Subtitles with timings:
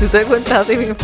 [0.00, 0.96] Tú te cuentas a ti mismo.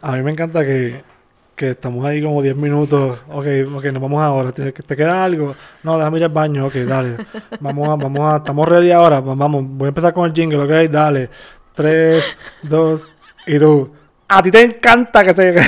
[0.00, 1.02] A mí me encanta que,
[1.54, 3.20] que estamos ahí como 10 minutos.
[3.28, 4.52] Ok, ok, nos vamos ahora.
[4.52, 5.54] ¿Te, te queda algo?
[5.82, 6.66] No, déjame ir al baño.
[6.66, 7.16] Ok, dale.
[7.60, 9.20] Vamos a, vamos a, estamos ready ahora.
[9.20, 11.30] Va- Vamos, voy a empezar con el jingle, ok, dale.
[11.74, 12.24] 3,
[12.62, 13.06] 2,
[13.46, 13.92] y tú.
[14.28, 15.54] A ti te encanta que se.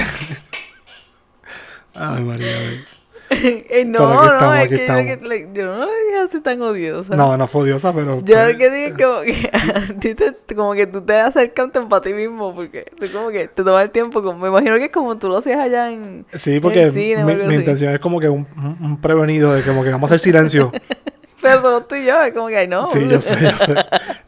[1.95, 2.85] Ay, María.
[3.31, 5.03] Eh, no, Pero aquí estamos, no, es que, estamos.
[5.05, 7.17] que- like, yo no lo dije así tan odiosa.
[7.17, 8.23] No, no fue odiosa, pero.
[8.25, 12.13] Yo lo que dije es como que, te- como que tú te acercas para ti
[12.13, 15.17] mismo, porque tú como que te tomas el tiempo, como, me imagino que es como
[15.17, 16.27] tú lo hacías allá en...
[16.35, 19.63] Sí, en porque el cine mi, intención es como que un, un- un prevenido de
[19.63, 20.71] como que vamos a hacer silencio.
[21.41, 22.87] Pero somos tú y yo, es como que, ay, no.
[22.87, 23.75] Sí, yo sé, yo sé.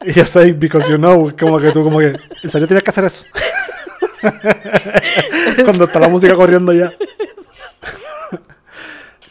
[0.05, 2.89] Y yo sé, because you know, como que tú, como que, ¿en serio tienes que
[2.91, 3.25] hacer eso?
[5.63, 6.93] Cuando está la música corriendo ya.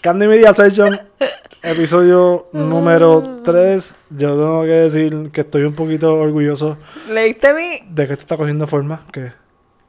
[0.01, 1.01] Candy Media Session,
[1.63, 3.95] episodio número 3.
[4.11, 6.77] Yo tengo que decir que estoy un poquito orgulloso
[7.11, 7.81] Leíste mi...
[7.89, 9.33] de que esto está cogiendo forma, que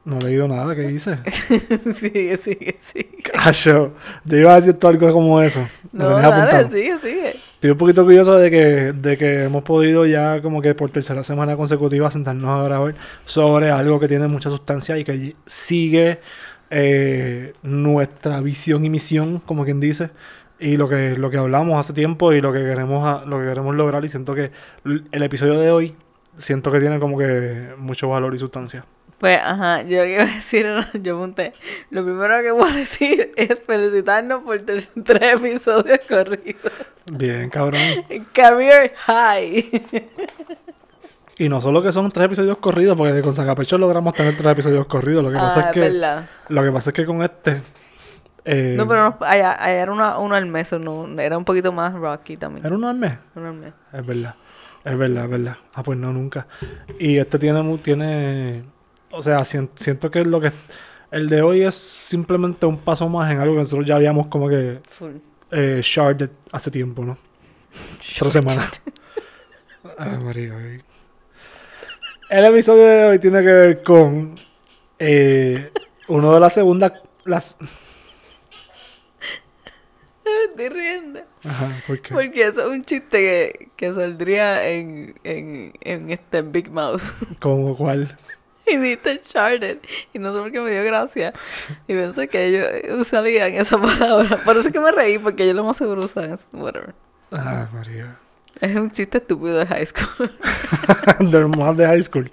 [0.04, 1.18] no he leído nada que hice.
[1.94, 3.22] sigue, sigue, sigue.
[3.22, 3.92] Cacho,
[4.24, 5.68] yo iba a decir todo algo como eso.
[5.92, 7.28] No, dale, sigue, sigue.
[7.28, 11.22] Estoy un poquito orgulloso de que, de que hemos podido ya como que por tercera
[11.22, 12.94] semana consecutiva sentarnos a grabar
[13.26, 16.20] sobre algo que tiene mucha sustancia y que sigue
[16.70, 20.10] eh, nuestra visión y misión, como quien dice,
[20.60, 23.46] y lo que, lo que hablamos hace tiempo y lo que queremos a- lo que
[23.46, 24.50] queremos lograr y siento que
[24.84, 25.94] el episodio de hoy
[26.36, 28.84] siento que tiene como que mucho valor y sustancia.
[29.18, 30.66] Pues, ajá, yo lo que iba a decir
[31.02, 31.52] yo apunté,
[31.90, 34.90] lo primero que voy a decir es felicitarnos por tres
[35.34, 36.72] episodios corridos.
[37.10, 37.80] Bien, cabrón.
[38.32, 39.70] Career High.
[41.38, 44.86] Y no solo que son tres episodios corridos, porque con Sacapecho logramos tener tres episodios
[44.86, 45.22] corridos.
[45.22, 46.28] Lo que pasa Ah, es que verdad.
[46.48, 47.62] Lo que pasa es que con este.
[48.44, 51.70] eh, No, pero no, allá, allá era una, uno al mes, no, era un poquito
[51.70, 52.66] más rocky también.
[52.66, 53.14] ¿Era uno al mes?
[53.36, 53.72] Uno al mes.
[53.92, 54.34] Es verdad.
[54.84, 55.56] Es verdad, es verdad.
[55.74, 56.46] Ah, pues no, nunca.
[56.98, 57.78] Y este tiene.
[57.78, 58.64] tiene
[59.10, 60.50] o sea, sien- siento que lo que.
[61.10, 64.48] El de hoy es simplemente un paso más en algo que nosotros ya habíamos como
[64.48, 64.80] que.
[64.90, 65.12] Full.
[65.52, 67.16] Eh, sharded hace tiempo, ¿no?
[68.18, 68.82] Tres semanas.
[69.98, 70.54] Ay, María.
[70.56, 70.80] ay.
[72.28, 74.34] El episodio de hoy tiene que ver con.
[74.98, 75.72] eh,
[76.08, 76.92] uno de las segundas.
[77.24, 77.56] Las...
[80.24, 81.20] Me estoy riendo.
[81.44, 82.14] Ajá, ¿por qué?
[82.14, 87.00] Porque eso es un chiste que, que saldría en, en, en este Big Mouth.
[87.40, 88.16] ¿Cómo cuál?
[88.66, 89.78] Y dice Charted.
[90.12, 91.32] Y no sé por qué me dio gracia.
[91.86, 94.42] Y pensé que ellos usarían esa palabra.
[94.44, 96.38] Por eso es que me reí, porque ellos lo más seguro usan.
[96.52, 96.94] Whatever.
[97.32, 98.16] Ah, María.
[98.60, 100.30] Es un chiste estúpido de high school.
[101.30, 102.30] de hermanas de high school.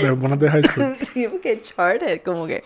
[0.00, 0.96] De hermanas de high school.
[1.12, 2.64] sí, porque Charted, como que.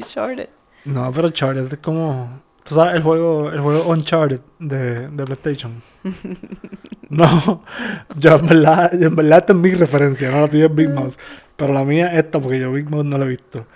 [0.00, 0.48] Charted.
[0.84, 2.42] No, pero Uncharted es como.
[2.64, 5.82] ¿Tú sabes el juego, el juego Uncharted de, de PlayStation?
[7.08, 7.64] no,
[8.16, 11.14] yo en verdad, en verdad esta es mi referencia, no la tuya es Big Mouth.
[11.56, 13.66] Pero la mía es esta, porque yo Big Mouth no la he visto.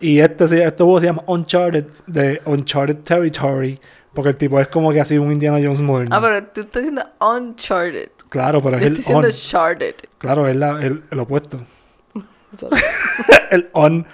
[0.00, 3.78] Y este, este juego se llama Uncharted, de Uncharted Territory,
[4.14, 6.14] porque el tipo es como que así un Indiana Jones moderno.
[6.16, 8.10] Ah, pero tú estás diciendo Uncharted.
[8.28, 9.32] Claro, pero es Yo el estoy diciendo on.
[9.32, 9.94] Charted.
[10.18, 11.60] Claro, es la- el, el opuesto.
[13.50, 14.06] el on.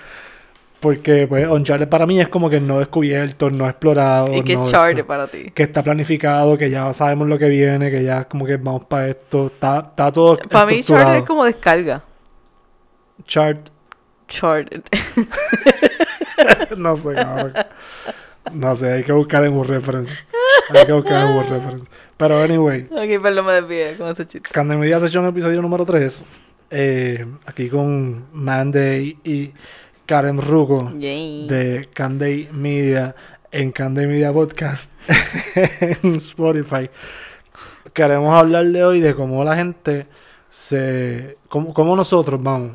[0.80, 4.34] Porque pues Uncharted para mí es como que no descubierto, no explorado.
[4.34, 4.70] ¿Y qué no es.
[4.70, 5.50] Charted para ti?
[5.50, 9.08] que está planificado, que ya sabemos lo que viene, que ya como que vamos para
[9.08, 12.02] esto, está, está todo Para mí Charted es como descarga.
[13.26, 13.68] Chart,
[14.26, 14.82] Charted.
[16.78, 17.52] no sé, cabrón.
[18.54, 20.12] No sé, hay que buscar en un reference.
[20.74, 21.86] Hay que buscar en un reference.
[22.16, 24.48] Pero anyway, ok, perdón, me desvié con ese chiste.
[24.52, 26.24] Candy Media Session episodio número 3.
[26.70, 29.50] eh, aquí con Manday y
[30.06, 31.48] Karen Rugo Yay.
[31.48, 33.14] de Candy Media
[33.52, 34.92] en Candy Media Podcast
[36.02, 36.88] en Spotify.
[37.92, 40.06] Queremos hablarle hoy de cómo la gente
[40.50, 41.38] se.
[41.48, 42.72] cómo, cómo nosotros vamos.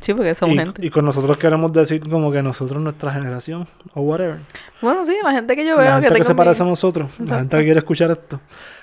[0.00, 0.86] Sí, porque somos y, gente.
[0.86, 4.38] y con nosotros queremos decir como que nosotros, nuestra generación, o whatever.
[4.80, 7.10] Bueno, sí, la gente que yo veo La gente que, tengo se parece a nosotros,
[7.18, 8.40] la gente que quiere escuchar esto,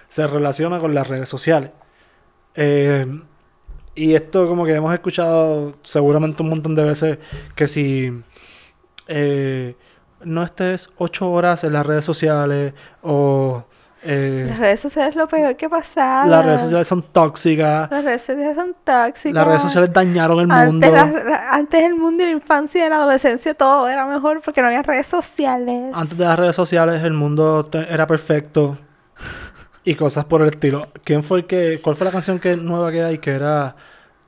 [0.07, 1.71] se relaciona con las redes sociales.
[2.55, 3.05] Eh,
[3.95, 7.17] y esto como que hemos escuchado seguramente un montón de veces
[7.55, 8.13] que si
[9.07, 9.75] eh,
[10.23, 13.65] no estés ocho horas en las redes sociales o
[14.03, 16.25] eh, Las redes sociales es lo peor que pasa.
[16.25, 19.33] las redes sociales son tóxicas, Las redes sociales son tóxicas.
[19.33, 20.87] las redes sociales dañaron el mundo.
[20.87, 24.41] Antes, la- la- antes el mundo y la infancia y la adolescencia todo era mejor
[24.43, 25.93] porque no había redes sociales.
[25.95, 28.77] Antes de las redes sociales el mundo te- era perfecto
[29.83, 30.87] y cosas por el estilo.
[31.03, 33.75] ¿Quién fue el que, cuál fue la canción que nueva que hay que era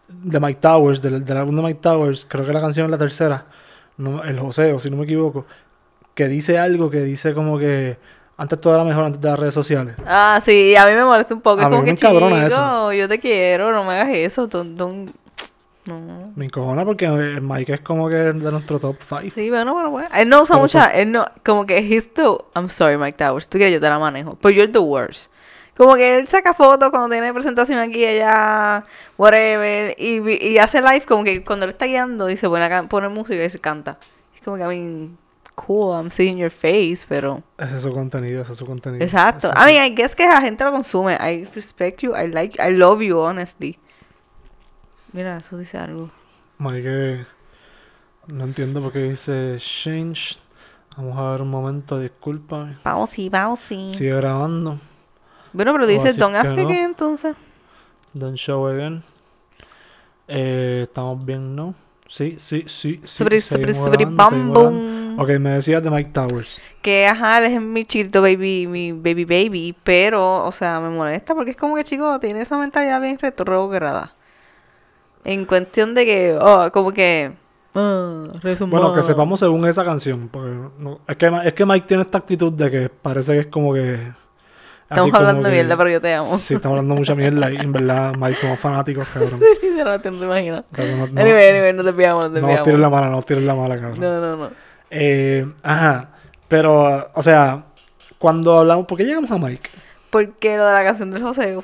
[0.09, 2.25] de Mike Towers, del, del álbum de Mike Towers?
[2.27, 3.45] Creo que la canción es la tercera,
[3.97, 5.45] no, el Joseo, si no me equivoco,
[6.15, 7.97] que dice algo que dice como que
[8.42, 9.96] Antes todo era mejor antes de las redes sociales.
[10.06, 11.60] Ah, sí, a mí me molesta un poco.
[11.60, 12.92] A Es mí como me que chico, eso.
[12.94, 14.50] yo te quiero, no me hagas eso.
[14.50, 15.12] don't- don't-
[15.86, 16.32] No.
[16.36, 19.34] Me encojona porque el Mike es como que de nuestro top 5.
[19.36, 20.10] Sí, bueno, bueno, bueno.
[20.16, 22.24] Él no usa mucha, él no, como que he's the,
[22.56, 25.32] I'm sorry Mike Towers, tú quieres yo te la manejo, pero you're the worst.
[25.78, 28.86] Como que él saca fotos cuando tiene presentación aquí, allá,
[29.18, 33.44] whatever, y, y hace live como que cuando él está guiando dice, bueno, pone música
[33.44, 33.98] y se canta.
[34.36, 35.18] Es como que, I mean,
[35.56, 37.44] cool, I'm seeing your face, pero...
[37.57, 39.03] Ese es su contenido, ese es su contenido.
[39.03, 39.51] Exacto.
[39.51, 41.13] Ese I mean, I guess que la gente lo consume.
[41.13, 43.77] I respect you, I like you, I love you, honestly.
[45.13, 46.09] Mira, eso dice algo.
[46.57, 47.25] Mike,
[48.27, 50.39] no entiendo por qué dice change.
[50.98, 52.77] Vamos a ver un momento, discúlpame.
[52.83, 53.89] Vamos, sí, vamos, sí.
[53.92, 54.80] Sigue grabando.
[55.54, 56.62] Bueno, pero dice, don't ask no.
[56.68, 57.36] again, entonces.
[58.13, 59.04] Don't show again.
[60.27, 61.75] Eh, Estamos bien, ¿no?
[62.07, 63.00] Sí, sí, sí.
[63.00, 64.54] sí Sobre, sobre, sobre, bam.
[65.18, 66.62] Ok, me decías de Mike Towers.
[66.81, 71.36] Que, ajá, él es mi chiquito baby, mi baby baby, pero, o sea, me molesta
[71.36, 74.13] porque es como que, chico, tiene esa mentalidad bien retrograda.
[75.24, 77.31] En cuestión de que, oh, como que...
[78.42, 80.28] redes Bueno, que sepamos según esa canción.
[80.30, 80.50] Porque
[80.80, 83.74] no- es, que, es que Mike tiene esta actitud de que parece que es como
[83.74, 84.12] que.
[84.90, 86.38] Estamos hablando de mierda, pero yo te amo.
[86.38, 89.40] Sí, estamos hablando mucha mierda y en verdad, Mike, somos fanáticos, cabrón.
[89.62, 90.64] Literalmente, no te imaginas.
[90.78, 92.66] No, no, Anyway, anyway, no te pillamos, no te no pillamos.
[92.66, 94.00] tires la mala, no tires la mala, cabrón.
[94.02, 94.70] No, no, no.
[94.92, 96.10] Eh, ajá.
[96.48, 97.64] Pero, o sea,
[98.20, 98.86] cuando hablamos.
[98.86, 99.70] ¿Por qué llegamos a Mike?
[100.10, 101.64] Porque lo de la canción del joseo.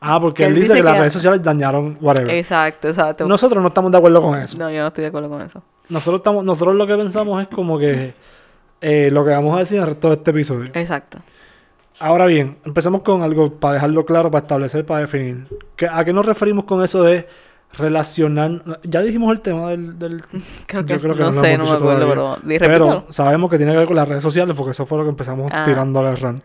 [0.00, 2.32] Ah, porque Que él él dice dice que, las redes sociales dañaron whatever.
[2.34, 3.26] Exacto, exacto.
[3.26, 4.56] Nosotros no estamos de acuerdo con eso.
[4.56, 5.60] No, yo no estoy de acuerdo con eso.
[5.88, 8.14] Nosotros estamos, nosotros lo que pensamos es como que
[8.80, 10.70] eh, lo que vamos a decir en el resto de este episodio.
[10.74, 11.18] Exacto.
[11.98, 15.48] Ahora bien, empecemos con algo para dejarlo claro, para establecer, para definir.
[15.74, 17.26] ¿Qué- ¿A qué nos referimos con eso de
[17.76, 18.62] relacionar?
[18.84, 19.98] Ya dijimos el tema del...
[19.98, 20.22] del-
[20.66, 22.58] Creo que, yo creo que no lo sé, no me acuerdo, todavía.
[22.58, 23.06] pero...
[23.10, 25.50] sabemos que tiene que ver con las redes sociales porque eso fue lo que empezamos
[25.54, 25.64] Ah.
[25.64, 26.44] tirándole al rant.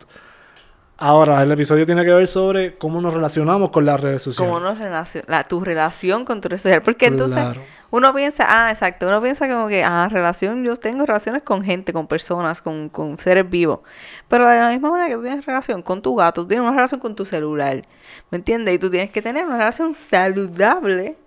[1.06, 4.50] Ahora, el episodio tiene que ver sobre cómo nos relacionamos con las redes sociales.
[4.54, 6.82] Cómo nos relacion- la, tu relación con tu red social.
[6.82, 7.60] Porque entonces Claro.
[7.92, 11.92] uno piensa, ah, exacto, uno piensa como que, ah, relación, yo tengo relaciones con gente,
[11.92, 13.82] con personas, con, con seres vivos.
[14.30, 16.74] Pero de la misma manera que tú tienes relación con tu gato, tú tienes una
[16.78, 17.82] relación con tu celular.
[18.32, 18.74] ¿Me entiendes?
[18.74, 21.18] Y tú tienes que tener una relación saludable.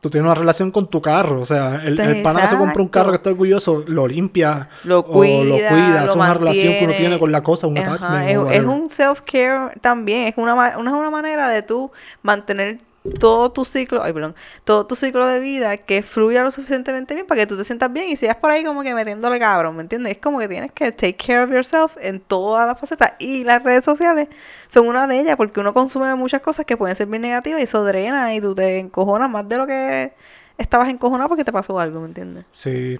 [0.00, 2.82] Tú tienes una relación con tu carro, o sea, el, Entonces, el pana se compra
[2.82, 6.34] un carro que está orgulloso, lo limpia, Lo o cuida, lo cuida, lo es una
[6.34, 10.28] relación que uno tiene con la cosa, un Ajá, attachment, es, o un self-care también,
[10.28, 11.90] es una, una, una manera de tú
[12.22, 12.78] mantener
[13.18, 14.34] todo tu ciclo, ay, perdón,
[14.64, 17.92] todo tu ciclo de vida que fluya lo suficientemente bien para que tú te sientas
[17.92, 20.12] bien y sigas por ahí como que metiéndole cabrón, ¿me entiendes?
[20.12, 23.62] Es como que tienes que take care of yourself en todas las facetas y las
[23.62, 24.28] redes sociales
[24.68, 27.64] son una de ellas porque uno consume muchas cosas que pueden ser bien negativas y
[27.64, 30.12] eso drena y tú te encojonas más de lo que
[30.58, 32.44] estabas encojonado porque te pasó algo, ¿me entiendes?
[32.50, 32.98] Sí.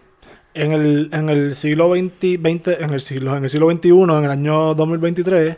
[0.52, 4.24] En el, en el siglo XX, 20 en el siglo, en el siglo XXI, en
[4.24, 5.56] el año 2023,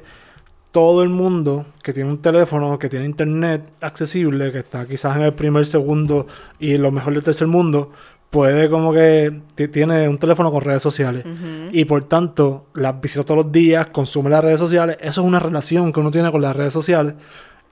[0.73, 5.23] todo el mundo que tiene un teléfono, que tiene internet accesible, que está quizás en
[5.23, 6.27] el primer, segundo
[6.59, 7.93] y lo mejor del tercer mundo,
[8.31, 11.25] puede como que ti- tiene un teléfono con redes sociales.
[11.73, 14.97] Y por tanto, las visita todos los días, consume las redes sociales.
[15.01, 17.15] Eso es una relación que uno tiene con las redes sociales.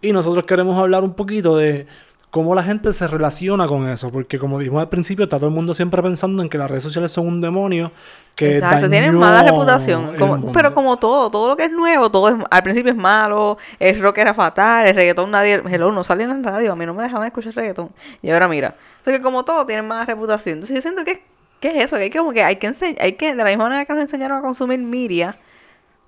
[0.02, 1.86] Y nosotros queremos hablar un poquito de
[2.30, 4.10] cómo la gente se relaciona con eso.
[4.10, 6.84] Porque como dijimos al principio, está todo el mundo siempre pensando en que las redes
[6.84, 7.90] sociales son un demonio.
[8.36, 10.16] Que Exacto, tienen mala reputación.
[10.16, 13.58] como- pero como todo, todo lo que es nuevo, todo es, al principio es malo,
[13.78, 16.86] el rock era fatal, el reggaetón nadie, hello, no salía en la radio, a mí
[16.86, 17.90] no me dejaban escuchar reggaetón.
[18.22, 20.54] Y ahora mira, entonces que como todo tienen mala reputación.
[20.54, 21.22] Entonces yo siento que,
[21.60, 21.96] ¿qué es eso?
[21.96, 24.02] Que hay como que hay que enseñar, hay que, de la misma manera que nos
[24.02, 25.36] enseñaron a consumir media,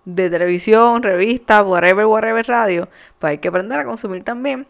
[0.04, 2.88] de televisión, revistas, whatever, whatever, radio,
[3.18, 4.66] pues hay que aprender a consumir también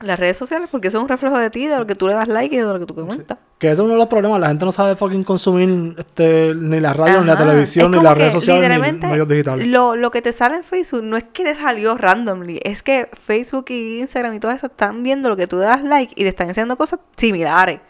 [0.00, 2.14] las redes sociales porque eso es un reflejo de ti, de lo que tú le
[2.14, 3.38] das like y de lo que tú comentas.
[3.58, 4.40] Que ese es uno de los problemas.
[4.40, 8.16] La gente no sabe fucking consumir este, ni la radio, ni la televisión, ni las
[8.16, 9.66] redes sociales, ni literalmente, medios digitales.
[9.68, 13.08] Lo, lo que te sale en Facebook no es que te salió randomly, es que
[13.20, 16.28] Facebook y Instagram y todo eso están viendo lo que tú das like y te
[16.28, 17.80] están enseñando cosas similares.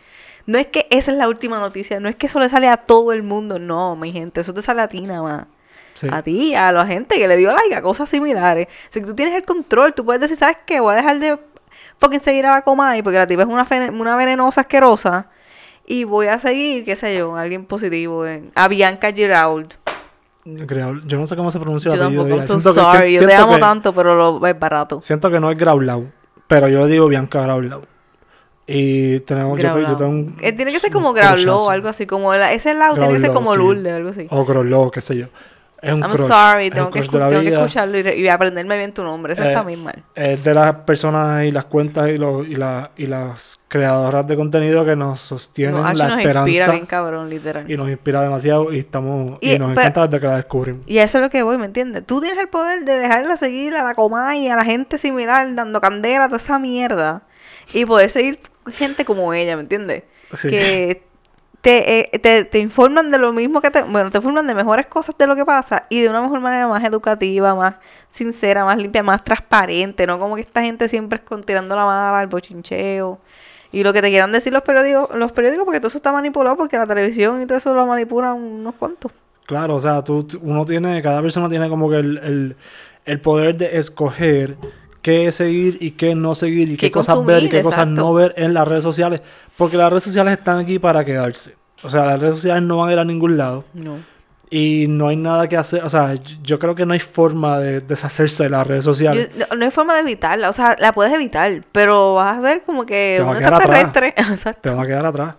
[0.47, 2.77] No es que esa es la última noticia, no es que eso le sale a
[2.77, 5.47] todo el mundo, no, mi gente, eso te sale a ti nada más.
[5.95, 6.09] Sí.
[6.11, 8.67] A ti, a la gente que le dio like a cosas similares.
[8.67, 10.81] O sea, que tú tienes el control, tú puedes decir, ¿sabes qué?
[10.81, 11.39] Voy a dejar de
[11.99, 15.27] fucking seguir a la Comay porque la tipa es una, una venenosa asquerosa.
[15.87, 19.67] Y voy a seguir, qué sé yo, a alguien positivo, en, a Bianca Giraud.
[20.47, 22.47] Yo no sé cómo se pronuncia Yo el apellido tampoco, de I'm ella.
[22.47, 23.15] so Siento que- sorry.
[23.15, 25.01] Yo te amo que- tanto, pero lo es barato.
[25.01, 26.11] Siento que no es Graulau,
[26.47, 27.83] pero yo le digo Bianca Graulau.
[28.67, 30.37] Y tenemos, yo, yo tengo un...
[30.41, 33.33] Eh, tiene que ser como Graulau algo así, como la- ese lado tiene que ser
[33.33, 33.59] como sí.
[33.59, 34.27] Lourdes, algo así.
[34.31, 35.27] O Graulau, qué sé yo.
[35.85, 38.93] Es un I'm crush, sorry, tengo que, escu- tengo que escucharlo y, y aprenderme bien
[38.95, 39.35] tu nombre.
[39.35, 40.03] Eso Eh, está muy mal.
[40.15, 44.37] Es de las personas y las cuentas y, los, y, la- y las creadoras de
[44.37, 47.71] contenido que nos sostienen No, actually la nos inspira esperanza bien cabrón, literal.
[47.71, 50.83] y nos inspira demasiado y estamos y, Y- nos pero- encanta desde que la descubrimos.
[50.87, 52.07] Y eso es lo que voy, ¿me entiendes?
[52.07, 55.81] Tú tienes el poder de dejarla seguir a la Comay, a la gente similar, dando
[55.81, 57.23] candela, toda esa mierda.
[57.73, 58.39] Y poder seguir
[58.73, 60.03] gente como ella, ¿me entiendes?
[60.35, 60.49] Sí.
[60.49, 61.03] Que
[61.65, 63.83] te, eh, te, te informan de lo mismo que te...
[63.83, 66.69] Bueno, te informan de mejores cosas de lo que pasa y de una mejor manera
[66.69, 67.77] más educativa, más
[68.11, 70.19] sincera, más limpia, más transparente, ¿no?
[70.19, 73.19] Como que esta gente siempre es tirando la mala, el bochincheo.
[73.73, 76.57] Y lo que te quieran decir los periódicos, los periódicos, porque todo eso está manipulado,
[76.57, 79.11] porque la televisión y todo eso lo manipulan unos cuantos.
[79.47, 82.57] Claro, o sea, tú- uno tiene, cada persona tiene como que el, el,
[83.07, 84.57] el poder de escoger
[85.05, 88.15] qué seguir y qué no seguir y qué, Qué cosas ver y qué cosas no
[88.15, 89.21] ver en las redes sociales.
[89.59, 91.55] Porque las redes sociales están aquí para quedarse.
[91.83, 93.65] O sea, las redes sociales no van a ir a ningún lado.
[93.75, 93.99] No.
[94.49, 95.85] Y no hay nada que hacer.
[95.85, 99.31] O sea, yo- creo que no hay forma de deshacerse de las redes sociales.
[99.37, 102.41] Yo- no, no hay forma de evitarla, o sea, la puedes evitar, pero vas a
[102.49, 104.15] ser como que un extraterrestre.
[104.63, 105.35] Te van a quedar atrás.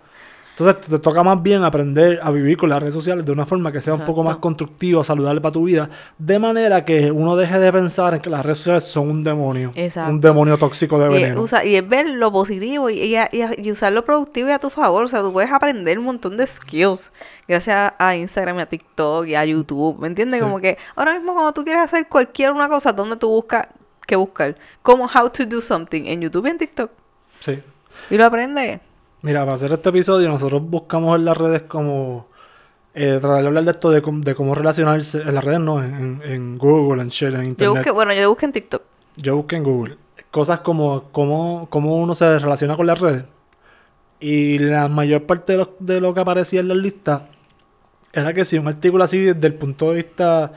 [0.58, 3.70] Entonces te toca más bien aprender a vivir con las redes sociales de una forma
[3.70, 7.58] que sea un poco más constructiva, saludable para tu vida, de manera que uno deje
[7.58, 10.10] de pensar en que las redes sociales son un demonio, Exacto.
[10.12, 11.42] un demonio tóxico de Y veneno.
[11.42, 14.58] usa- y es ver lo positivo y, y, y- y usar lo productivo y a
[14.58, 15.04] tu favor.
[15.04, 17.12] O sea, tú puedes aprender un montón de skills
[17.46, 19.98] gracias a, a Instagram y a TikTok y a YouTube.
[20.00, 20.40] ¿Me entiendes?
[20.40, 20.42] Sí.
[20.42, 23.68] Como que ahora mismo cuando tú quieres hacer cualquier una cosa, ¿dónde tú buscas
[24.06, 24.56] qué buscar?
[24.80, 26.90] Como how to do something en YouTube y en TikTok.
[27.40, 27.60] Sí.
[28.10, 28.80] Y lo aprendes.
[29.26, 32.28] Mira, para hacer este episodio nosotros buscamos en las redes como
[32.94, 35.82] eh, tratar de hablar de esto de, cómo- de cómo relacionarse en las redes, no,
[35.82, 37.74] en, en Google, en Share, en Yo Internet.
[37.78, 38.82] busqué, bueno, yo busqué en TikTok.
[39.16, 39.96] Yo busqué en Google
[40.30, 43.24] cosas como cómo, cómo uno se relaciona con las redes.
[44.20, 47.26] Y la mayor parte de lo, de lo que aparecía en la lista
[48.12, 50.52] era que si un artículo así desde el punto de vista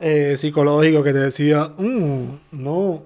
[0.00, 3.02] eh, psicológico que te decía, "Mm, no,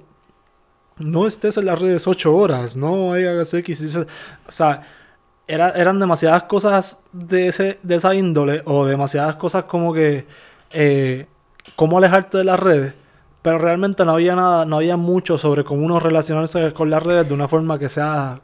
[0.98, 4.06] no estés en las redes ocho horas, no hay que hacer que hiciste-".
[4.46, 4.82] O sea,
[5.46, 10.26] era- eran demasiadas cosas de, ese, de esa índole o demasiadas cosas como que
[10.72, 11.26] eh,
[11.76, 12.94] cómo alejarte de las redes.
[13.42, 17.28] Pero realmente no había nada, no había mucho sobre cómo uno relacionarse con las redes
[17.28, 18.40] de una forma que sea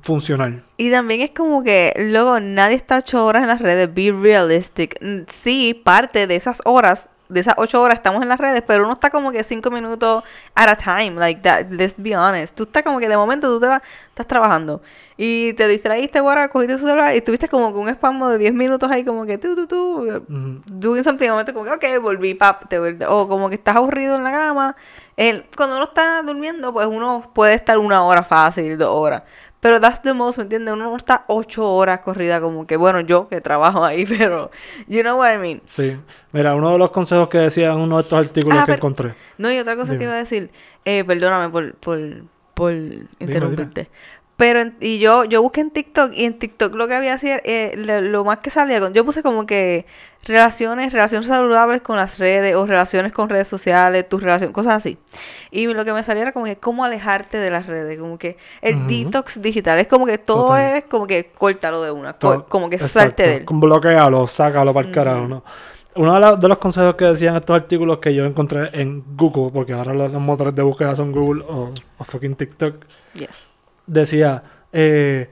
[0.00, 0.64] funcional.
[0.76, 3.92] Y también es como que, luego, nadie está ocho horas en las redes.
[3.92, 4.96] Be realistic.
[5.02, 8.84] Mm, Sí, parte de esas horas, de esas ocho horas estamos en las redes, pero
[8.84, 10.22] uno está como que cinco minutos
[10.54, 11.12] at a time.
[11.18, 12.54] Like that, let's be honest.
[12.54, 14.80] Tú estás como que de momento tú te vas, estás trabajando
[15.16, 18.52] y te distraíste, guarda, cogiste tu celular y estuviste como con un espasmo de 10
[18.54, 20.60] minutos ahí como que tú, tú, tú, Ujú.
[20.66, 24.24] doing something, momento como que, ok, volví, pap, te o como que estás aburrido en
[24.24, 24.76] la cama.
[25.16, 29.22] El- cuando uno está durmiendo, pues uno puede estar una hora fácil, dos horas.
[29.60, 30.74] Pero that's the most, ¿me entiendes?
[30.74, 34.50] Uno no está ocho horas corrida como que, bueno, yo que trabajo ahí, pero,
[34.86, 35.62] you know what I mean.
[35.66, 35.96] Sí.
[36.32, 38.76] Mira, uno de los consejos que decía en uno de estos artículos Ah, que pero-
[38.76, 39.14] encontré.
[39.38, 39.98] No, y otra cosa Dime.
[39.98, 40.50] que iba a decir,
[40.84, 41.98] eh, perdóname por, por,
[42.54, 42.72] por
[43.18, 43.88] interrumpirte.
[44.36, 47.28] Pero, en- y yo, yo busqué en TikTok, y en TikTok lo que había así,
[47.30, 49.86] eh, lo, lo más que salía, con, yo puse como que
[50.24, 54.98] relaciones, relaciones saludables con las redes, o relaciones con redes sociales, tus relaciones, cosas así.
[55.50, 58.36] Y lo que me salía era como que cómo alejarte de las redes, como que
[58.60, 58.86] el Ujú.
[58.88, 60.76] detox digital, es como que todo Total.
[60.78, 62.14] es como que córtalo de una,
[62.48, 63.46] como que exacto, salte de él.
[63.48, 65.44] Bloquealo, sácalo para el carajo, ¿no?
[65.94, 69.50] Uno de, la- de los consejos que decían estos artículos que yo encontré en Google,
[69.50, 73.48] porque ahora los, los motores de búsqueda son Google o, o fucking TikTok, Yes.
[73.86, 75.30] Decía, eh,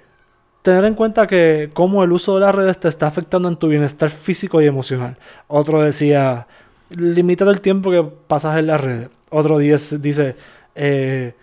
[0.63, 3.69] tener en cuenta que cómo el uso de las redes te está afectando en tu
[3.69, 5.17] bienestar físico y emocional.
[5.47, 6.47] Otro decía,
[6.91, 9.11] limita el tiempo que pasas en las redes.
[9.31, 10.37] Otro dice, dice
[10.75, 11.35] eh,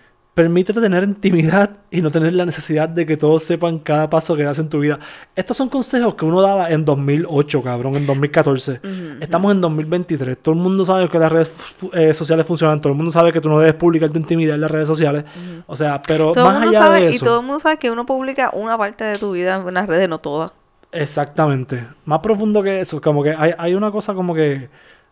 [0.41, 4.41] permítete tener intimidad y no tener la necesidad de que todos sepan cada paso que
[4.43, 4.98] das en tu vida.
[5.36, 8.79] Estos son consejos que uno daba en 2008, cabrón, en 2014.
[8.83, 8.89] Ujú,
[9.21, 10.36] Estamos en 2023.
[10.41, 11.51] Todo el mundo sabe que las redes
[11.93, 12.81] eh, sociales funcionan.
[12.81, 15.25] Todo el mundo sabe que tú no debes publicar tu intimidad en las redes sociales.
[15.67, 17.25] O sea, pero Todo el más mundo allá sabe, de y eso.
[17.25, 20.10] todo el mundo sabe que uno publica una parte de tu vida en las redes,
[20.10, 20.53] no todas.
[20.91, 21.86] Exactamente.
[22.05, 23.00] Más profundo que eso.
[23.00, 24.69] Como que hay, hay una cosa como que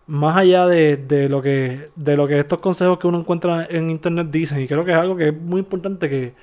[0.09, 3.89] más allá de, de lo que de lo que estos consejos que uno encuentra en
[3.91, 4.59] internet dicen.
[4.61, 6.33] Y creo que es algo que es muy importante que,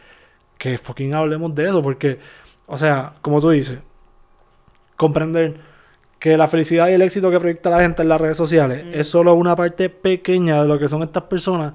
[0.59, 1.83] que fucking hablemos de eso.
[1.83, 2.19] Porque,
[2.67, 3.81] o sea, como tú dices,
[4.97, 5.57] comprender
[6.19, 8.95] que la felicidad y el éxito que proyecta la gente en las redes sociales Mm.
[8.95, 11.75] es solo una parte pequeña de lo que son estas personas.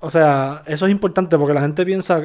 [0.00, 2.22] O sea, eso es importante porque la gente piensa,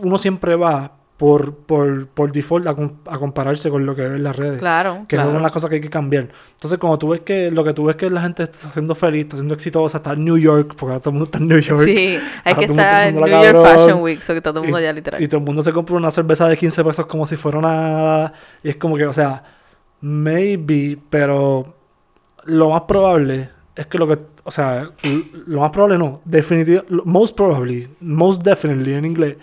[0.00, 4.22] uno siempre va por, por, por default a, a compararse con lo que ve en
[4.22, 4.58] las redes.
[4.58, 5.32] Claro, Que claro.
[5.32, 6.28] son las cosas que hay que cambiar.
[6.52, 9.24] Entonces, cuando tú ves que lo que tú ves que la gente está siendo feliz,
[9.24, 11.58] está siendo exitosa, está en New York, porque ahora todo el mundo está en New
[11.58, 11.82] York.
[11.82, 13.66] Sí, hay que estar en New York cabrón.
[13.66, 15.22] Fashion Week, so que está todo el mundo allá literal.
[15.22, 18.32] Y todo el mundo se compra una cerveza de 15 pesos como si fuera nada.
[18.62, 19.44] Y es como que, o sea,
[20.00, 21.74] maybe, pero.
[22.46, 24.88] lo más probable es que lo que, o sea,
[25.46, 29.36] lo más probable no, definitivamente, most probably, most definitely en inglés,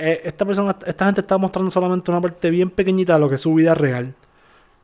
[0.00, 3.34] eh, esta persona, esta gente está mostrando solamente una parte bien pequeñita de lo que
[3.34, 4.14] es su vida real.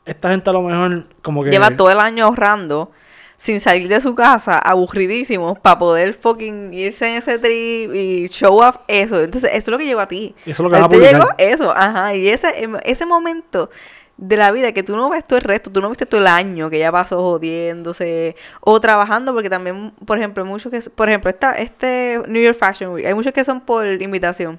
[0.04, 1.50] Esta gente a lo mejor como que...
[1.50, 2.90] Lleva todo el año ahorrando
[3.38, 8.62] sin salir de su casa, aburridísimo, para poder fucking irse en ese trip y show
[8.62, 9.22] off eso.
[9.22, 10.34] Entonces, eso es lo que llegó a ti.
[10.44, 12.14] Eso es lo que A te llegó eso, ajá.
[12.14, 13.70] Y ese, em, ese momento
[14.16, 16.26] de la vida que tú no ves todo el resto, tú no viste todo el
[16.26, 21.08] año que ya pasó jodiéndose o trabajando, porque también, por ejemplo, hay muchos que, por
[21.08, 24.58] ejemplo, esta, este New York Fashion Week, hay muchos que son por invitación.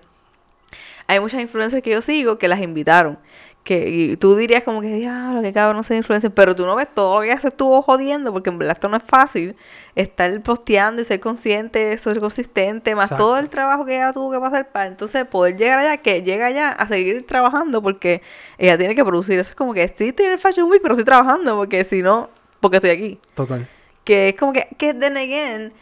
[1.07, 3.17] Hay muchas influencers que yo sigo que las invitaron.
[3.63, 6.31] Que y tú dirías como que, diablo, que cabrón ser influencer.
[6.31, 8.95] Pero tú no ves todo lo que se estuvo jodiendo, porque en verdad esto no
[8.97, 9.55] es fácil.
[9.95, 13.23] Estar posteando y ser consciente, ser consistente, más Exacto.
[13.23, 16.45] todo el trabajo que ella tuvo que pasar para entonces poder llegar allá, que llega
[16.45, 18.21] allá a seguir trabajando, porque
[18.57, 19.37] ella tiene que producir.
[19.39, 22.29] Eso es como que sí tiene el Fashion Week, pero estoy trabajando, porque si no,
[22.59, 23.19] porque estoy aquí.
[23.35, 23.67] Total.
[24.03, 25.73] Que es como que, que then again,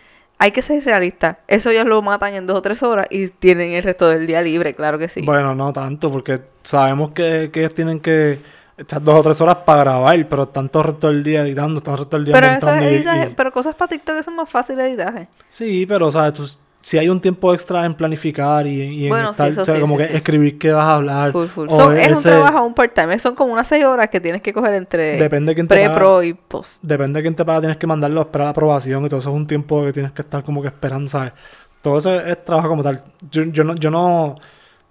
[0.45, 1.39] hay que ser realista.
[1.47, 4.41] Eso ellos lo matan en dos o tres horas y tienen el resto del día
[4.43, 5.21] libre, claro que sí.
[5.23, 8.37] Bueno, no tanto, porque sabemos que, que ellos tienen que
[8.77, 11.77] echar dos o tres horas para grabar, pero están todo el resto del día editando,
[11.79, 13.89] están todo el resto del día pero montando es y- editaje, y- pero cosas para
[13.89, 15.27] TikTok son más fáciles de editaje.
[15.49, 16.47] Sí, pero, o sea, tú-
[16.85, 19.73] si hay un tiempo extra en planificar y, y en Bueno, sí, eso o sea,
[19.73, 21.31] sí, como sí, que escribir qué vas a hablar.
[21.31, 21.67] Full, full.
[21.71, 23.17] o es un trabajo, un part-time.
[23.17, 25.85] Son como unas seis horas que tienes que coger entre Depende de quién te pre,
[25.85, 25.95] paga.
[25.95, 26.83] pro y post.
[26.83, 29.31] Depende de quién te paga, tienes que mandarlo a esperar la aprobación y todo eso
[29.31, 31.33] es un tiempo que tienes que estar como que esperando, ¿sabes?
[31.81, 33.03] Todo eso es, es trabajo como tal.
[33.31, 34.35] Yo, yo no, yo no,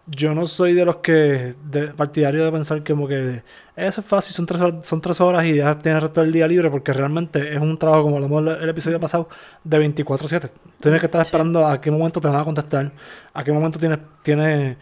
[0.07, 3.43] yo no soy de los que, de, partidario de pensar que como que
[3.77, 6.33] eso es fácil, son tres horas, son tres horas y ya tienes el resto del
[6.33, 9.29] día libre, porque realmente es un trabajo, como hablamos el, el episodio pasado,
[9.65, 10.51] de 24/7.
[10.81, 12.93] Tienes que estar esperando a qué momento te van a contestar,
[13.33, 14.77] a qué momento tienes, tienes,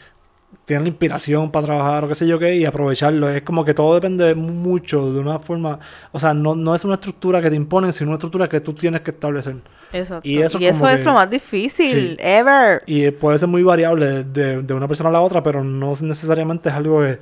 [0.64, 3.28] tienes la inspiración para trabajar o qué sé yo qué, y aprovecharlo.
[3.28, 5.78] Es como que todo depende mucho de una forma,
[6.12, 8.73] o sea, no, no es una estructura que te imponen, sino una estructura que tú
[8.73, 9.57] tienes que establecer.
[9.92, 10.26] Exacto.
[10.28, 12.16] Y eso Y eso, es que- lo más difícil, Sí.
[12.21, 12.83] ever.
[12.87, 16.69] Y puede ser muy variable de, de- una persona a la otra, pero no necesariamente
[16.69, 17.19] es algo que,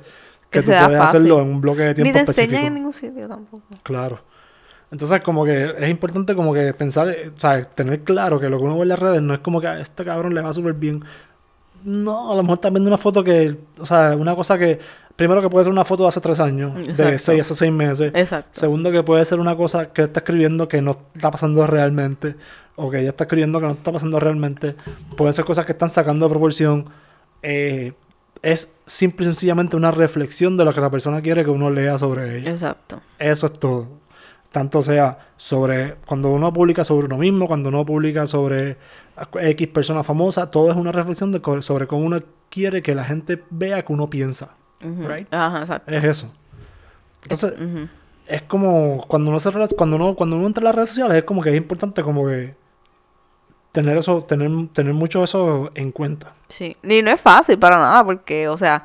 [0.49, 2.67] que Que tú puedes hacerlo en un bloque de Ni tiempo te enseñan específico.
[2.67, 3.63] en ningún sitio tampoco.
[3.83, 4.19] Claro.
[4.91, 8.57] Entonces, como que es importante como que pensar, eh, o sea, tener claro que lo
[8.57, 10.51] que uno ve en las redes no es como que a este cabrón le va
[10.51, 11.01] súper bien.
[11.83, 14.79] No, a lo mejor estás viendo una foto que, o sea, una cosa que,
[15.15, 18.11] primero que puede ser una foto de hace tres años, de seis, hace seis meses.
[18.13, 18.59] Exacto.
[18.59, 22.35] Segundo, que puede ser una cosa que él está escribiendo que no está pasando realmente,
[22.75, 24.75] o que ella está escribiendo que no está pasando realmente.
[25.17, 26.85] Pueden ser cosas que están sacando de proporción.
[27.43, 27.93] Eh,
[28.41, 31.97] es simple y sencillamente una reflexión de lo que la persona quiere que uno lea
[31.97, 32.51] sobre ella.
[32.51, 33.01] Exacto.
[33.19, 33.87] Eso es todo.
[34.51, 38.77] Tanto sea sobre cuando uno publica sobre uno mismo, cuando uno publica sobre
[39.41, 43.03] X persona famosa, todo es una reflexión de co- sobre cómo uno quiere que la
[43.03, 44.55] gente vea que uno piensa.
[44.81, 45.31] Right.
[45.33, 45.91] Ajá, exacto.
[45.91, 46.33] Es eso.
[47.23, 47.53] Entonces,
[48.27, 51.23] es como cuando uno se cuando uno cuando uno entra en las redes sociales es
[51.23, 52.55] como que es importante como que
[53.71, 58.03] tener eso tener tener mucho eso en cuenta Sí, y no es fácil para nada,
[58.03, 58.83] porque, o sea,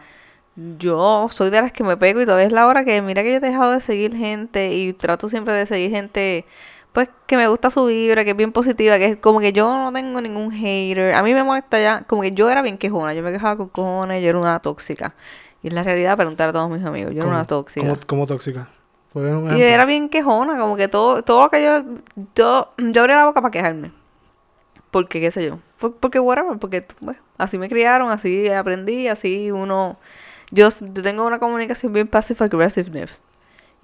[0.78, 3.30] yo soy de las que me pego y todavía es la hora que, mira que
[3.32, 6.44] yo he dejado de seguir gente y trato siempre de seguir gente,
[6.96, 9.76] pues, que me gusta su vibra, que es bien positiva, que es como que yo
[9.76, 11.14] no tengo ningún hater.
[11.14, 13.68] A mí me molesta ya, como que yo era bien quejona, yo me quejaba con
[13.68, 15.14] cojones, yo era una tóxica.
[15.62, 17.86] Y es la realidad preguntar a todos mis amigos, yo era una tóxica.
[18.06, 18.68] como tóxica
[19.12, 21.84] ¿Puedes dar un Y era bien quejona, como que todo, todo lo que yo,
[22.34, 23.92] yo, yo abría la boca para quejarme.
[24.90, 29.50] Porque, qué sé yo, por- porque whatever, porque bueno, así me criaron, así aprendí, así
[29.50, 29.98] uno,
[30.50, 33.22] yo, yo tengo una comunicación bien passive aggressiveness.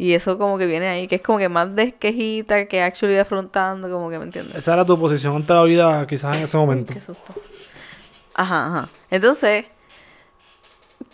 [0.03, 3.19] Y eso como que viene ahí, que es como que más de quejita que actually
[3.19, 4.57] afrontando, como que me entiendes.
[4.57, 7.33] esa era tu posición ante la vida quizás en ese momento Qué susto.
[8.35, 8.88] Ajá, ajá.
[9.12, 9.67] Entonces,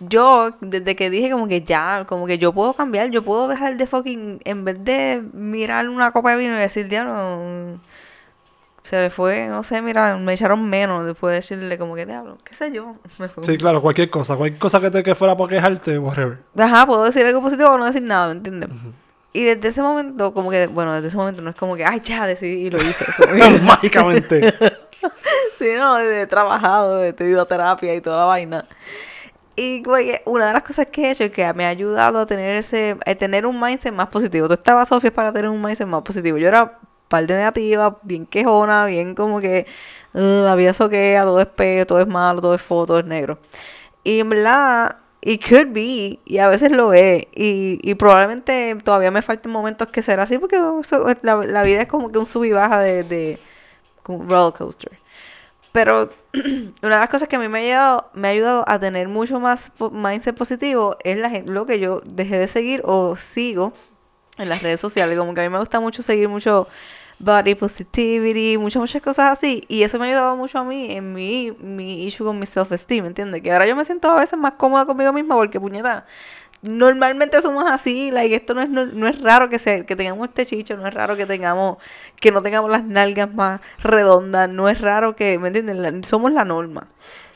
[0.01, 3.77] yo, desde que dije como que ya, como que yo puedo cambiar, yo puedo dejar
[3.77, 7.79] de fucking, en vez de mirar una copa de vino y decir, diablo,
[8.88, 12.38] se le fue, no sé, mira, me echaron menos después de decirle como que diablo,
[12.42, 12.96] qué sé yo.
[13.18, 16.38] Me fue sí claro cualquier cosa cualquier cosa que te que fuera para quejarte whatever
[16.57, 18.70] Ajá, puedo decir algo positivo o no decir nada, ¿me entiendes?
[19.33, 22.01] Y desde ese momento, como que, bueno, desde ese momento no es como que, ay,
[22.03, 23.05] ya decidí y lo hice.
[23.16, 24.55] que- mágicamente
[25.59, 28.64] Sí, no, de, trabajado, he tenido terapia y toda la vaina.
[29.55, 32.27] Y güey, una de las cosas que he hecho es que me ha ayudado a
[32.27, 34.46] tener ese, a tener un mindset más positivo.
[34.46, 36.38] Tú estabas, Sofía, para tener un mindset más positivo.
[36.38, 39.66] Yo era par de negativa, bien quejona, bien como que
[40.14, 43.07] "Ugh, la vida soquea, todo es feo, todo es malo, todo es feo, todo es
[43.07, 43.38] negro.
[44.05, 49.11] Y en verdad, it could be, y a veces lo es, y, y probablemente todavía
[49.11, 50.59] me faltan momentos que será así, porque
[51.23, 53.38] la, la vida es como que un sub y baja de, de
[54.03, 54.99] como roller coaster.
[55.73, 56.11] Pero
[56.83, 59.09] una de las cosas que a mí me ha ayudado, me ha ayudado a tener
[59.09, 63.73] mucho más mindset positivo es la gente, lo que yo dejé de seguir o sigo
[64.38, 65.18] en las redes sociales.
[65.18, 66.68] Como que a mí me gusta mucho seguir mucho
[67.18, 69.64] body positivity, muchas, muchas cosas así.
[69.68, 73.07] Y eso me ha ayudado mucho a mí en mi, mi issue con mi self-esteem,
[73.07, 73.42] ¿entiendes?
[73.42, 76.07] Que ahora yo me siento a veces más cómoda conmigo misma porque, puñeta,
[76.62, 80.46] normalmente somos así, like, esto no es, no, es raro que, se, que tengamos este
[80.46, 81.78] chicho, no es raro que tengamos,
[82.16, 86.07] que no tengamos las nalgas más redondas, no es raro que, ¿me entiendes?
[86.07, 86.88] somos la norma.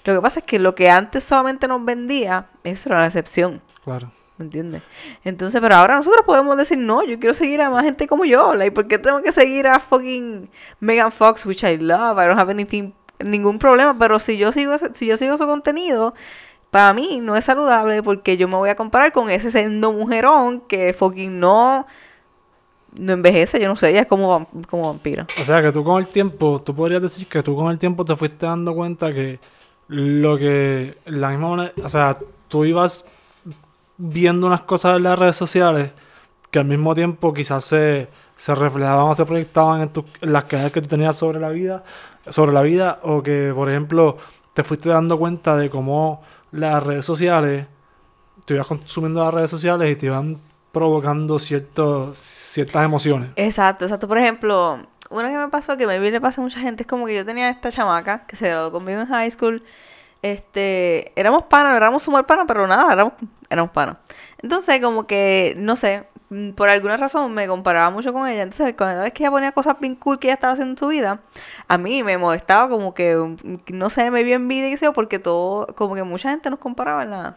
[0.05, 3.63] Lo que pasa es que lo que antes solamente nos vendía, eso era la excepción.
[3.85, 4.11] Claro.
[4.43, 4.83] ¿Me entiendes?
[5.23, 8.55] Entonces, pero ahora nosotros podemos decir, no, yo quiero seguir a más gente como yo.
[8.55, 10.51] Like, ¿Por qué tengo que seguir a fucking
[10.81, 12.19] Megan Fox, which I love?
[12.19, 13.97] I don't have anything, ningún problema.
[13.97, 16.13] Pero si yo sigo, si yo sigo su contenido,
[16.73, 20.61] para mí no es saludable porque yo me voy a comparar con ese sendo mujerón
[20.61, 21.87] que fucking no
[22.99, 25.25] no envejece, yo no sé, ella es como, como vampiro.
[25.41, 28.05] O sea, que tú con el tiempo, tú podrías decir que tú con el tiempo
[28.05, 29.39] te fuiste dando cuenta que
[29.89, 33.05] lo que la misma manera, o sea, tú ibas
[34.05, 35.93] viendo unas cosas en las redes sociales
[36.51, 40.73] que al mismo tiempo quizás se, se reflejaban o se proyectaban en, en las ideas
[40.73, 41.85] que tú tenías sobre la vida,
[42.29, 44.19] sobre la vida, o que por ejemplo
[44.55, 47.67] te fuiste dando cuenta de cómo las redes sociales,
[48.45, 50.41] te ibas consumiendo las redes sociales y te iban
[50.73, 53.31] provocando ciertos, ciertas emociones.
[53.37, 54.09] Exacto, exacto.
[54.09, 57.07] Por ejemplo, una que me pasó, que me le pasa a mucha gente, es como
[57.07, 59.63] que yo tenía esta chamaca que se graduó conmigo en high school.
[60.23, 63.15] Este, éramos panas, éramos súper panas, pero nada, éramos,
[63.51, 63.97] éramos panas.
[64.41, 68.43] Entonces, como que, no sé, mm, por alguna razón me comparaba mucho con ella.
[68.43, 70.89] Entonces, cada vez que ella ponía cosas bien cool que ella estaba haciendo en su
[70.89, 71.21] vida,
[71.69, 75.19] a mí me molestaba como que, mm, no sé, me vi envidia qué sé porque
[75.19, 77.37] todo, como que mucha gente nos comparaba en la,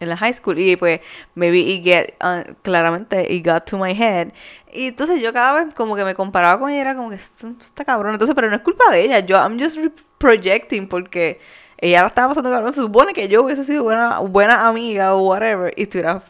[0.00, 1.00] en la high school y pues
[1.34, 4.32] vi y get, uh, claramente it got to my head
[4.72, 7.84] y entonces yo cada vez como que me comparaba con ella era como que está
[7.84, 9.78] cabrón entonces pero no es culpa de ella yo I'm just
[10.18, 11.40] projecting porque
[11.78, 15.22] ella la estaba pasando cabrón se supone que yo hubiese sido buena buena amiga o
[15.22, 16.22] whatever y estuviera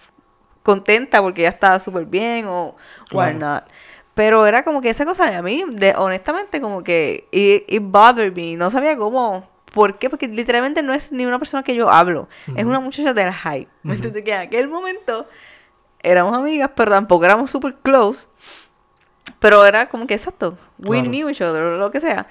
[0.63, 2.77] contenta porque ella estaba súper bien o
[3.09, 3.63] claro.
[4.15, 7.83] pero era como que esa cosa de a mí de, honestamente como que it, it
[7.83, 10.09] bothered me no sabía cómo ¿Por qué?
[10.09, 12.31] Porque literalmente no es ni una persona que yo hablo.
[12.57, 13.69] Es una muchacha del hype.
[13.83, 14.25] ¿Me entiendes?
[14.25, 15.29] Que en aquel momento
[16.03, 18.27] éramos amigas, pero tampoco éramos super close.
[19.39, 20.57] Pero era como que exacto.
[20.79, 22.27] We knew each other, o lo que sea.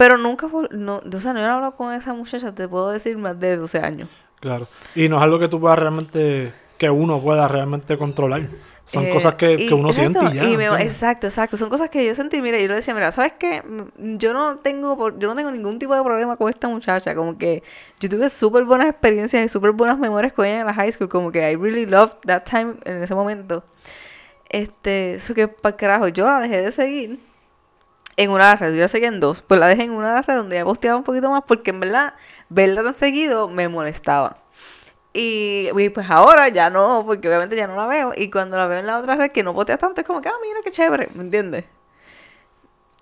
[0.00, 3.38] Pero nunca, no, o sea, no he hablado con esa muchacha, te puedo decir, más
[3.38, 4.08] de 12 años.
[4.40, 4.66] Claro.
[4.94, 8.48] Y no es algo que tú puedas realmente, que uno pueda realmente controlar.
[8.86, 10.80] Son eh, cosas que, que uno siente y ya.
[10.80, 11.58] exacto, exacto.
[11.58, 12.40] Son cosas que yo sentí.
[12.40, 13.60] Mira, yo le decía, mira, ¿sabes qué?
[13.60, 17.14] Mm, yo no tengo yo no tengo ningún tipo de problema con esta muchacha.
[17.14, 17.62] Como que
[18.00, 21.10] yo tuve súper buenas experiencias y súper buenas memorias con ella en la high school.
[21.10, 23.64] Como que I really loved that time en ese momento.
[24.48, 27.29] Este, eso que para carajo, yo la dejé de seguir
[28.20, 28.76] en una de las redes.
[28.76, 29.42] Yo la seguía en dos.
[29.42, 31.70] Pues la dejé en una de las redes donde ya posteaba un poquito más porque
[31.70, 32.14] en verdad
[32.50, 34.38] verla tan seguido me molestaba.
[35.12, 38.12] Y, pues ahora ya no, porque obviamente ya no la veo.
[38.16, 40.28] Y cuando la veo en la otra red que no potea tanto, es como que,
[40.28, 41.64] ah, mira qué chévere, ¿me entiendes?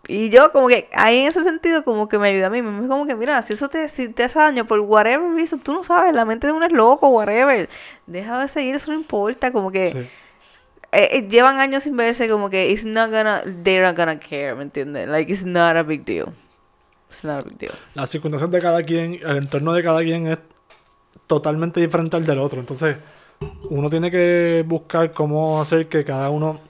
[0.06, 2.62] Y yo como que ahí en ese sentido como que me ayuda a mí.
[2.62, 5.74] Me como que, mira, si eso te, si te hace daño por whatever reason, tú
[5.74, 7.68] no sabes, la mente de uno es loco, whatever.
[8.06, 9.52] Déjalo de seguir, eso no importa.
[9.52, 10.08] Como que
[10.92, 14.62] eh, llevan años sin verse, como que it's not gonna, they're not gonna care, ¿me
[14.62, 15.08] entiendes?
[15.08, 16.32] Like, it's not a big deal.
[17.08, 17.74] It's not a big deal.
[17.94, 20.38] Las circunstancias de cada quien, el entorno de cada quien es
[21.26, 22.60] totalmente diferente al del otro.
[22.60, 22.96] Entonces,
[23.70, 26.60] uno tiene que buscar cómo hacer que cada uno,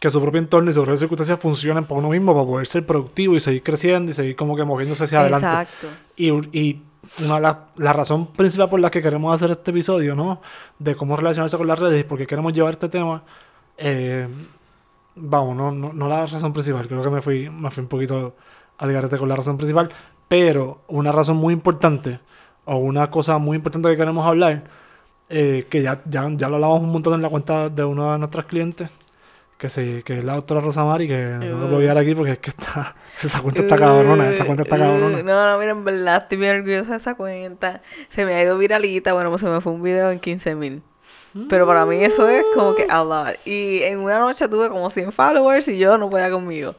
[0.00, 2.86] que su propio entorno y sus redes circunstancias funcionen para uno mismo, para poder ser
[2.86, 5.46] productivo y seguir creciendo y seguir como que moviéndose hacia adelante.
[5.46, 5.88] Exacto.
[6.16, 6.82] Y, y
[7.24, 10.40] una la, razón principal por la que queremos hacer este episodio, ¿no?
[10.78, 13.22] De cómo relacionarse con las redes y porque queremos llevar este tema.
[13.76, 14.28] Eh,
[15.16, 18.34] vamos, no, no, no, la razón principal, creo que me fui, me fui un poquito
[18.78, 19.90] al garete con la razón principal,
[20.28, 22.20] pero una razón muy importante
[22.64, 24.64] o una cosa muy importante que queremos hablar,
[25.28, 28.18] eh, que ya, ya, ya, lo hablamos un montón en la cuenta de uno de
[28.18, 28.90] nuestros clientes,
[29.62, 32.32] que, se, que es la doctora Rosamari, que no lo voy a dar aquí porque
[32.32, 35.22] es que está, esa cuenta está cabrona, esa cuenta está cabrona.
[35.22, 37.80] No, no, miren, en verdad estoy bien orgullosa de esa cuenta.
[38.08, 40.82] Se me ha ido viralita, bueno, pues se me fue un video en 15 mil.
[41.48, 43.36] Pero para mí eso es como que a lot.
[43.46, 46.74] Y en una noche tuve como 100 followers y yo no podía conmigo.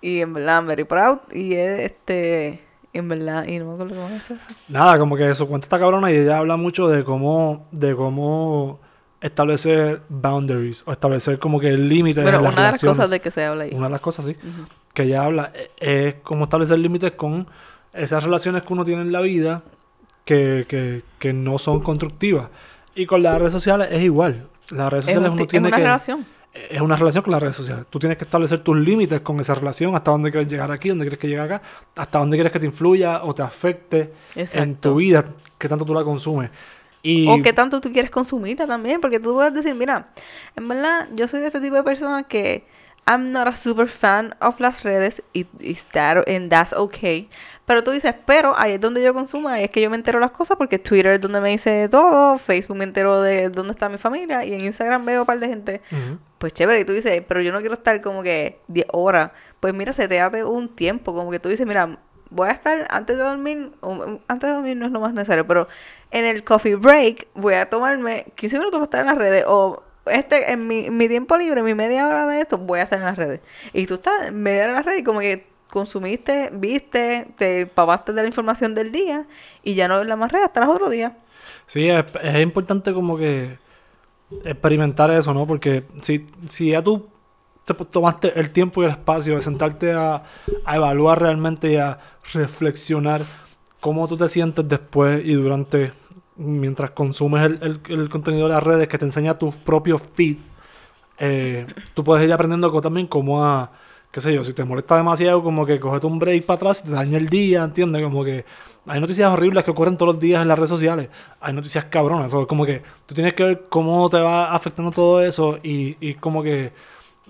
[0.00, 1.18] Y en verdad, I'm very proud.
[1.32, 2.60] Y este
[2.92, 4.54] en verdad, y no me acuerdo cómo es eso.
[4.68, 8.78] Nada, como que su cuenta está cabrona y ella habla mucho de cómo, de cómo
[9.20, 13.44] establecer boundaries o establecer como que límites Pero una de las cosas de que se
[13.44, 13.70] habla ahí.
[13.74, 14.36] Una de las cosas, sí,
[14.94, 17.46] que ella habla eh, es cómo establecer límites con
[17.92, 19.62] esas relaciones que uno tiene en la vida
[20.24, 22.48] que, que, que no son constructivas.
[22.94, 24.48] Y con las redes sociales es igual.
[24.70, 25.82] Las redes sociales uno tiene es una que...
[25.82, 27.86] relación es una relación con las redes sociales.
[27.90, 31.04] Tú tienes que establecer tus límites con esa relación, hasta dónde quieres llegar aquí, dónde
[31.04, 31.62] quieres que llegue acá,
[31.94, 35.24] hasta dónde quieres que te influya o te afecte en tu vida,
[35.58, 36.50] qué tanto tú la consumes.
[37.02, 40.06] Y O qué tanto tú quieres consumirla también, porque tú puedes decir, mira,
[40.56, 42.64] en verdad, yo soy de este tipo de persona que
[43.06, 45.44] I'm not a super fan of las redes y,
[45.92, 47.28] that, and that's okay.
[47.66, 50.20] Pero tú dices, pero ahí es donde yo consumo, ahí es que yo me entero
[50.20, 53.88] las cosas, porque Twitter es donde me dice todo, Facebook me entero de dónde está
[53.88, 55.80] mi familia y en Instagram veo un par de gente.
[56.38, 59.32] Pues chévere, y tú dices, pero yo no quiero estar como que 10 horas.
[59.58, 61.98] Pues mira, se te hace un tiempo, como que tú dices, mira,
[62.30, 65.46] voy a estar antes de dormir, o, antes de dormir no es lo más necesario,
[65.46, 65.68] pero
[66.10, 69.82] en el coffee break voy a tomarme 15 minutos para estar en las redes, o
[70.06, 73.04] este, en mi, mi tiempo libre, mi media hora de esto, voy a estar en
[73.04, 73.40] las redes.
[73.72, 78.12] Y tú estás media hora en las redes y como que consumiste, viste, te papaste
[78.12, 79.26] de la información del día
[79.62, 81.12] y ya no ves la más redes hasta los otros días.
[81.66, 83.58] Sí, es, es importante como que
[84.44, 85.46] experimentar eso, ¿no?
[85.46, 87.08] Porque si, si ya tú
[87.64, 90.22] te tomaste el tiempo y el espacio de sentarte a,
[90.64, 91.98] a evaluar realmente y a
[92.32, 93.22] reflexionar
[93.80, 95.92] cómo tú te sientes después y durante,
[96.36, 100.36] mientras consumes el, el- contenido de las redes que te enseña tu propio feed,
[101.18, 103.70] eh, tú puedes ir aprendiendo también cómo a,
[104.10, 106.88] qué sé yo, si te molesta demasiado, como que cogete un break para atrás y
[106.88, 108.02] te daña el día, ¿entiendes?
[108.02, 108.44] Como que
[108.86, 112.32] hay noticias horribles que ocurren todos los días en las redes sociales, hay noticias cabronas,
[112.34, 116.14] o como que tú tienes que ver cómo te va afectando todo eso y, y
[116.14, 116.72] como que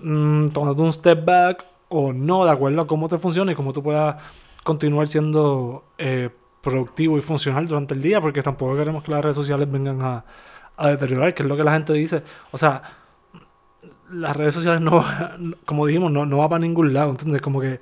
[0.01, 3.73] mm, tomando un step back o no, de acuerdo a cómo te funciona y cómo
[3.73, 4.15] tú puedas
[4.63, 6.29] continuar siendo eh,
[6.61, 10.23] productivo y funcional durante el día, porque tampoco queremos que las redes sociales vengan a,
[10.77, 12.23] a deteriorar, que es lo que la gente dice.
[12.51, 12.81] O sea,
[14.11, 15.03] las redes sociales no,
[15.65, 17.41] como dijimos, no, no va para ningún lado, ¿entiendes?
[17.41, 17.79] Como que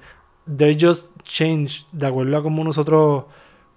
[0.57, 3.25] they just change de acuerdo a cómo nosotros,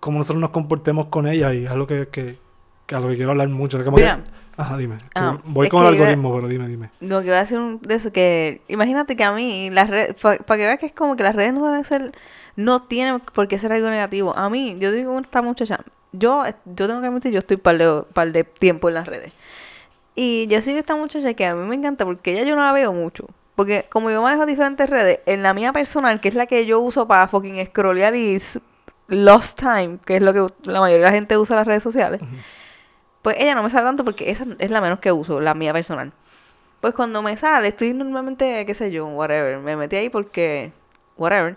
[0.00, 2.38] cómo nosotros nos comportemos con ellas y es algo que, que,
[2.86, 3.82] que a lo que quiero hablar mucho.
[3.84, 4.24] Como que- Mira.
[4.56, 4.96] Ajá, dime.
[5.14, 6.90] Ah, voy con el iba- algoritmo, pero dime, dime.
[7.00, 10.14] Lo que voy a decir un- de eso que imagínate que a mí las redes
[10.20, 12.12] para que veas que es como que las redes no deben ser
[12.56, 14.36] no tienen por qué ser algo negativo.
[14.36, 15.80] A mí, yo digo esta muchacha,
[16.12, 19.32] yo yo tengo que admitir, yo estoy par de, par de tiempo en las redes.
[20.14, 22.72] Y yo sigo esta muchacha que a mí me encanta porque ella yo no la
[22.72, 23.26] veo mucho.
[23.56, 26.80] Porque como yo manejo diferentes redes, en la mía personal, que es la que yo
[26.80, 28.38] uso para fucking scrollear y
[29.08, 31.82] lost time, que es lo que la mayoría de la gente usa en las redes
[31.82, 32.20] sociales,
[33.22, 35.72] pues ella no me sale tanto porque esa es la menos que uso, la mía
[35.72, 36.12] personal.
[36.80, 39.58] Pues cuando me sale, estoy normalmente, qué sé yo, whatever.
[39.58, 40.72] Me metí ahí porque,
[41.16, 41.56] whatever.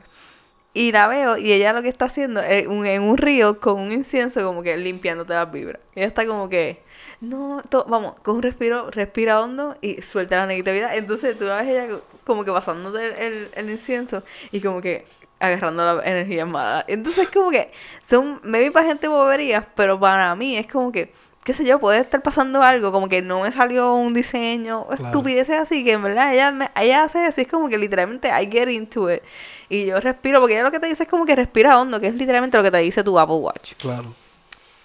[0.74, 3.94] Y la veo y ella lo que está haciendo es en un río con un
[3.94, 5.82] incienso como que limpiándote las vibras.
[5.96, 6.84] Ella está como que,
[7.22, 10.94] no, to- vamos, con un respiro, respira hondo y suelta la negatividad.
[10.96, 15.06] Entonces tú la ves ella como que pasándote el, el, el incienso y como que
[15.40, 16.84] agarrando la energía mala.
[16.90, 17.72] Entonces como que
[18.04, 21.14] son, maybe para gente boberías, pero para mí es como que,
[21.46, 25.06] qué sé yo, puede estar pasando algo, como que no me salió un diseño, Claro.
[25.06, 28.50] estupideces así, que en verdad ella, me, ella hace así, es como que literalmente I
[28.52, 29.22] get into it.
[29.70, 32.08] Y yo respiro, porque ella lo que te dice es como que respira hondo, que
[32.08, 33.74] es literalmente lo que te dice tu Apple Watch.
[33.78, 34.14] Claro.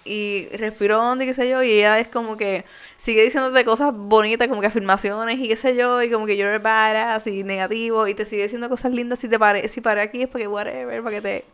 [0.05, 2.63] Y respiro hondo y qué sé yo, y ella es como que
[2.97, 6.59] sigue diciéndote cosas bonitas, como que afirmaciones y qué sé yo, y como que you're
[6.59, 10.21] badass y negativo, y te sigue diciendo cosas lindas si te pare, si paré aquí
[10.21, 11.45] es porque whatever, para que te...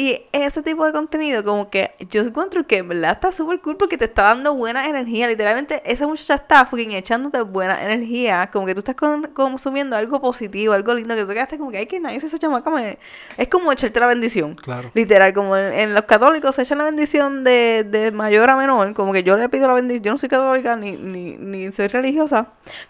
[0.00, 3.76] Y ese tipo de contenido, como que yo encuentro que en verdad está súper cool
[3.76, 5.26] porque te está dando buena energía.
[5.26, 8.48] Literalmente, esa muchacha está fucking echándote buena energía.
[8.52, 11.78] Como que tú estás con- consumiendo algo positivo, algo lindo, que tú quedaste como que,
[11.78, 12.70] ay, que nice esa chamaca.
[12.70, 12.96] me-".
[13.36, 14.54] Es como echarte la bendición.
[14.54, 14.92] Claro.
[14.94, 18.94] Literal, como en, en los católicos se echan la bendición de, de mayor a menor,
[18.94, 21.88] como que yo le pido la bendición, yo no soy católica ni, ni, ni soy
[21.88, 22.46] religiosa,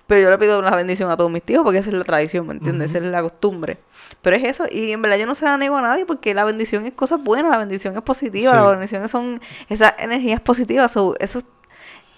[0.07, 2.47] pero yo le pido una bendición a todos mis tíos porque esa es la tradición,
[2.47, 2.91] ¿me entiendes?
[2.91, 3.79] Esa es la costumbre.
[4.21, 6.45] Pero es eso, y en verdad yo no se la niego a nadie porque la
[6.45, 8.57] bendición es cosa buena, la bendición es positiva, Sí.
[8.57, 11.41] la bendición son esas energías positivas, so, eso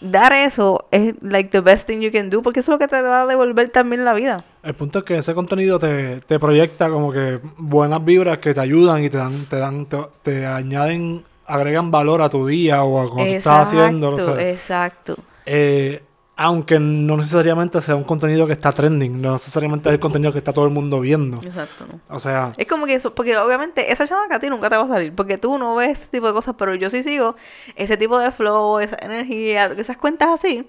[0.01, 2.89] dar eso es like the best thing you can do porque eso es lo que
[2.89, 4.45] te va a devolver también la vida.
[4.63, 8.61] El punto es que ese contenido te, te proyecta como que buenas vibras que te
[8.61, 13.01] ayudan y te dan, te dan, te, te añaden, agregan valor a tu día o
[13.01, 14.15] a cuando tú estás haciendo.
[14.15, 15.17] Exacto, exacto.
[15.47, 16.03] Eh,
[16.43, 20.39] aunque no necesariamente sea un contenido que está trending, no necesariamente es el contenido que
[20.39, 21.37] está todo el mundo viendo.
[21.47, 22.01] Exacto, ¿no?
[22.15, 24.85] O sea, Es como que eso, porque obviamente esa chamaca a ti nunca te va
[24.85, 27.37] a salir, porque tú no ves ese tipo de cosas, pero yo sí sigo
[27.77, 30.67] ese tipo de flow, esa energía, esas cuentas así.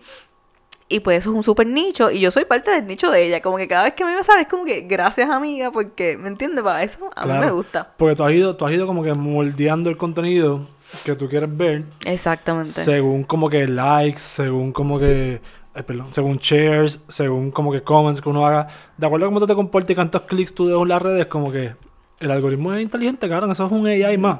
[0.90, 3.42] Y pues eso es un súper nicho, y yo soy parte del nicho de ella.
[3.42, 6.18] Como que cada vez que a mí me sale es como que gracias amiga, porque,
[6.18, 6.66] ¿me entiendes?
[6.66, 7.46] Para eso a mí Claro.
[7.46, 7.94] me gusta.
[7.96, 10.68] porque tú has ido, tú has ido como que moldeando el contenido
[11.06, 12.84] que tú quieres ver Exactamente.
[12.84, 15.40] según como que likes, según como que,
[15.76, 18.68] eh, perdón, según shares, según como que comments que uno haga.
[18.98, 21.26] De acuerdo a cómo tú te comportes y cuántos clics tú dejas en las redes,
[21.28, 21.74] como que
[22.20, 24.40] el algoritmo es inteligente, cabrón, eso es un AI más.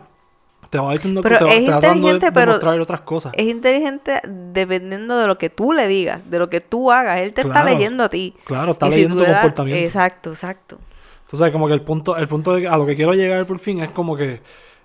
[0.70, 3.34] Te va diciendo Pero que te, es te inteligente, de pero mostrar otras cosas.
[3.36, 7.20] Es inteligente dependiendo de lo que tú le digas, de lo que tú hagas.
[7.20, 8.36] Él te está leyendo a ti.
[8.46, 9.84] Claro, está Y leyendo tu das- comportamiento.
[9.84, 10.78] Exacto, exacto.
[11.24, 13.82] Entonces, como que el punto, el punto de, a lo que quiero llegar por fin
[13.82, 14.42] es como que,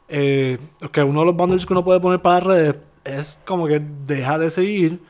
[0.09, 0.59] eh,
[0.93, 3.81] que uno de los bundles que uno puede poner para las redes es como que
[4.07, 5.01] deja de seguir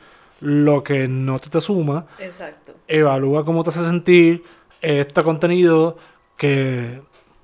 [0.41, 2.73] lo que no te, te suma, Exacto.
[2.87, 4.43] evalúa cómo te hace sentir
[4.81, 5.97] este contenido
[6.35, 7.01] que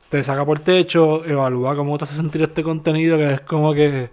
[0.10, 4.10] te saca por techo, evalúa cómo te hace sentir este contenido que es como que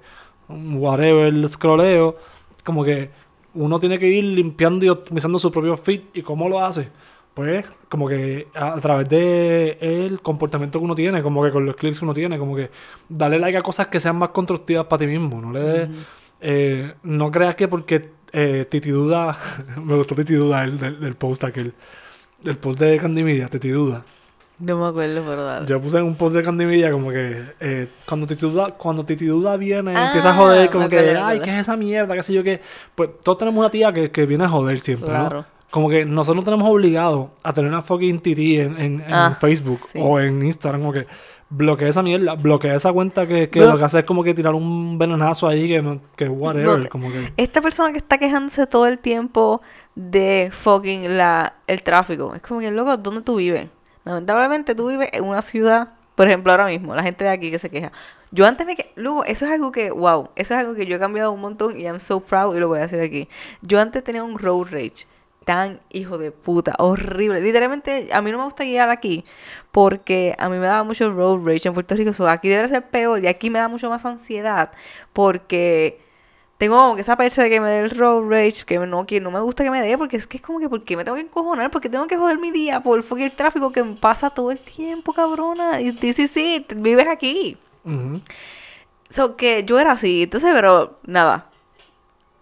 [0.49, 2.17] whatever, el scrolleo,
[2.65, 3.11] como que
[3.55, 6.89] uno tiene que ir limpiando y optimizando su propio feed y cómo lo hace.
[7.35, 11.65] Pues como que a, a través de el comportamiento que uno tiene, como que con
[11.65, 12.71] los clics que uno tiene, como que
[13.09, 15.89] darle like a cosas que sean más constructivas para ti mismo, no le des,
[16.41, 19.39] eh, no creas que porque eh, Titi Duda,
[19.83, 21.73] me gustó Titi Duda el, del, del post aquel,
[22.43, 24.03] del post de Candy Media, Titi Duda.
[24.59, 25.67] No me acuerdo, pero dale.
[25.67, 29.05] Yo puse en un post de Candy Media como que eh, cuando Titi Duda, cuando
[29.05, 31.41] Titi Duda viene, Ah, empieza a joder, como que, ay.
[31.41, 32.15] ¿qué es esa mierda?
[32.15, 32.61] ¿Qué sé yo qué?
[32.95, 35.37] Pues todos tenemos una tía que, que viene a joder siempre, Claro.
[35.39, 35.47] ¿no?
[35.71, 39.37] Como que nosotros no tenemos obligado a tener una fucking titi en, en, en Ah,
[39.41, 39.99] Facebook sí.
[40.03, 41.07] o en Instagram, como que
[41.51, 44.35] bloquea esa mierda, bloquea esa cuenta que, que Blo- lo que hace es como que
[44.35, 47.33] tirar un venenazo ahí que no, que whatever, No como que.
[47.37, 49.61] Esta persona que está quejándose todo el tiempo
[49.97, 52.35] de fucking la, el tráfico.
[52.35, 53.69] Es como que, loco, ¿dónde tú vives?
[54.05, 57.59] Lamentablemente tú vives en una ciudad, por ejemplo, ahora mismo, la gente de aquí que
[57.59, 57.93] se queja.
[58.33, 60.97] Yo antes me que luego eso es algo que, wow, eso es algo que yo
[60.97, 63.29] he cambiado un montón y I'm so proud y lo voy a hacer aquí.
[63.63, 65.07] Yo antes tenía un road rage
[65.51, 67.41] tan hijo de puta, horrible.
[67.41, 69.25] Literalmente a mí no me gusta guiar aquí
[69.73, 72.13] porque a mí me daba mucho road rage en Puerto Rico.
[72.13, 74.71] So, aquí debe ser peor y aquí me da mucho más ansiedad
[75.13, 76.01] porque
[76.57, 79.33] tengo como que esa de que me dé el road rage, que no, que no
[79.33, 81.17] me gusta que me dé, porque es que es como que, ¿por qué me tengo
[81.17, 81.69] que encojonar?
[81.73, 85.13] Porque tengo que joder mi día por el tráfico que me pasa todo el tiempo,
[85.13, 85.81] cabrona.
[85.81, 87.59] Y sí, sí, vives aquí.
[87.85, 88.21] Ujú.
[89.09, 91.50] So que yo era así, entonces, pero nada.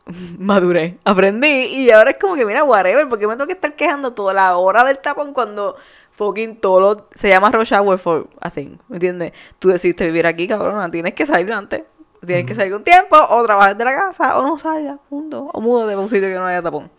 [0.39, 4.13] Maduré, aprendí y ahora es como que, mira, whatever, porque me tengo que estar quejando
[4.15, 5.77] toda la hora del tapón cuando
[6.13, 9.33] fucking todo lo, se llama rush hour for a thing, ¿me entiendes?
[9.59, 11.83] Tú decidiste vivir aquí, cabrona, tienes que salir antes,
[12.27, 15.61] tienes que salir con tiempo, o trabajar de la casa, o no salgas, punto, o
[15.61, 16.91] mudo de un sitio que no haya tapón.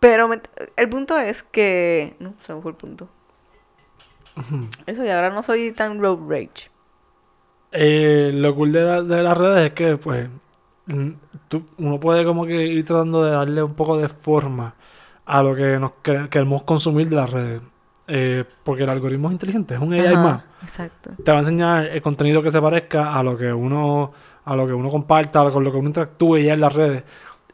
[0.00, 0.42] Pero me-
[0.76, 3.08] el punto es que, no, se me fue el punto.
[4.86, 6.70] Eso, y ahora no soy tan road rage.
[7.72, 10.28] Eh, lo cool de, la- de las redes es que, pues,
[11.48, 14.74] tú- uno puede como que ir tratando de darle un poco de forma
[15.26, 17.62] a lo que nos que- queremos consumir de las redes.
[18.06, 20.42] Eh, porque el algoritmo es inteligente, es un AI Ajá, más.
[20.62, 21.10] Exacto.
[21.24, 24.12] Te va a enseñar el contenido que se parezca a lo que uno,
[24.44, 27.02] a lo que uno comparta, con lo que uno interactúe ya en las redes.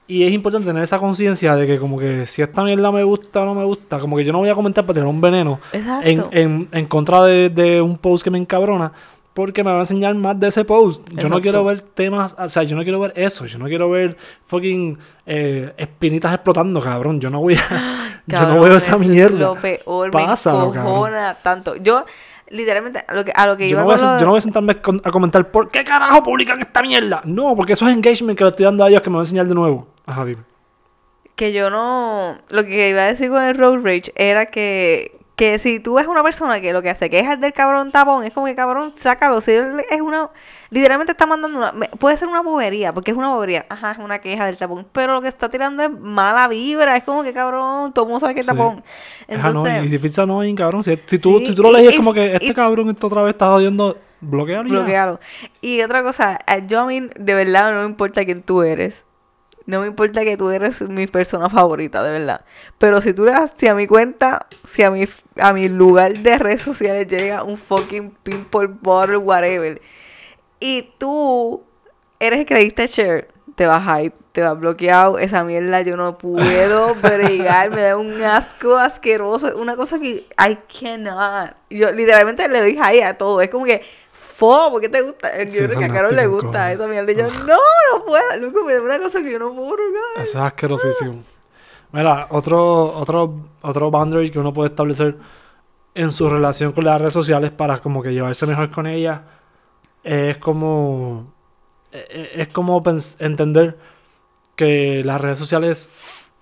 [0.09, 3.43] Y es importante tener esa conciencia de que como que si esta mierda me gusta
[3.43, 5.61] o no me gusta, como que yo no voy a comentar para tener un veneno
[6.03, 8.91] en, en, en contra de, de un post que me encabrona,
[9.41, 11.07] porque me va a enseñar más de ese post.
[11.11, 13.91] Yo no quiero ver temas, o sea, yo no quiero ver eso, yo no quiero
[13.91, 17.21] ver fucking eh, espinitas explotando, cabrón.
[17.21, 19.39] Yo no voy a, yo no Cabrón, veo esa eso es mierda.
[19.39, 21.77] lo peor, Pásalo, me tanto.
[21.77, 22.05] Yo,
[22.49, 24.25] literalmente, a lo que, a lo que Yo iba no, voy a, lo de- yo
[24.27, 27.21] no voy a sentarme a comentar por qué carajo publican esta mierda.
[27.25, 29.25] No, porque eso es engagement que le estoy dando a ellos que me van a
[29.25, 29.87] enseñar de nuevo.
[30.07, 30.43] Ajá, dime.
[31.37, 32.39] que yo no...
[32.51, 35.19] Lo que iba a decir con el road rage era que...
[35.41, 38.33] Que si tú ves una persona que lo que hace queja del cabrón tapón, es
[38.35, 39.41] como que cabrón, sácalo.
[39.41, 40.29] Si él es una.
[40.69, 41.73] Literalmente está mandando una.
[41.99, 43.65] Puede ser una bobería, porque es una bobería.
[43.71, 44.87] Ajá, es una queja del tapón.
[44.93, 46.95] Pero lo que está tirando es mala vibra.
[46.95, 48.53] Es como que cabrón, todo el mundo sabe que es Sí.
[48.53, 48.85] tapón.
[49.31, 49.85] Ajá, no, Entonces.
[49.85, 50.85] y si pizza no hay, cabrón.
[50.85, 53.07] Si, si tú, Sí, si tú lo lees, es como que este y- cabrón esto
[53.07, 53.97] otra vez está jodiendo.
[54.21, 55.21] Bloquealo bloquealo.
[55.63, 59.07] Y otra cosa, eh, yo a mí de verdad no me importa quién tú eres.
[59.71, 62.45] No me importa que tú eres mi persona favorita, de verdad.
[62.79, 65.07] Pero si tú le das, si a mi cuenta, si a mi,
[65.37, 69.81] a mi lugar de redes sociales llega un fucking pimple bottle, whatever,
[70.59, 71.63] y tú
[72.19, 75.97] eres el que le diste share, te vas ahí, te vas bloqueado, esa mierda yo
[75.97, 81.55] no puedo bregar, me da un asco asqueroso, una cosa que I cannot.
[81.71, 83.83] Yo literalmente le doy high a todo, es como que
[84.41, 85.37] fo, ¿por qué te gusta?
[85.45, 88.37] Yo Sí, creo que a Carol le gusta esa mierda y yo no, no puedo,
[88.41, 90.23] loco, me da una cosa que yo no puedo bregar.
[90.23, 91.23] Eso es asquerosísimo.
[91.93, 95.17] Mira, otro, otro, otro boundary que uno puede establecer
[95.95, 99.21] en su relación con las redes sociales para como que llevarse mejor con ellas
[100.03, 101.35] es como
[101.93, 102.83] e- e- es como
[103.19, 103.77] entender
[104.57, 105.91] que las redes sociales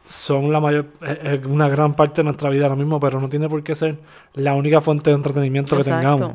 [0.06, 3.48] son la mayor es una gran parte de nuestra vida ahora mismo, pero no tiene
[3.48, 3.98] por qué ser
[4.34, 6.34] la única fuente de entretenimiento que tengamos.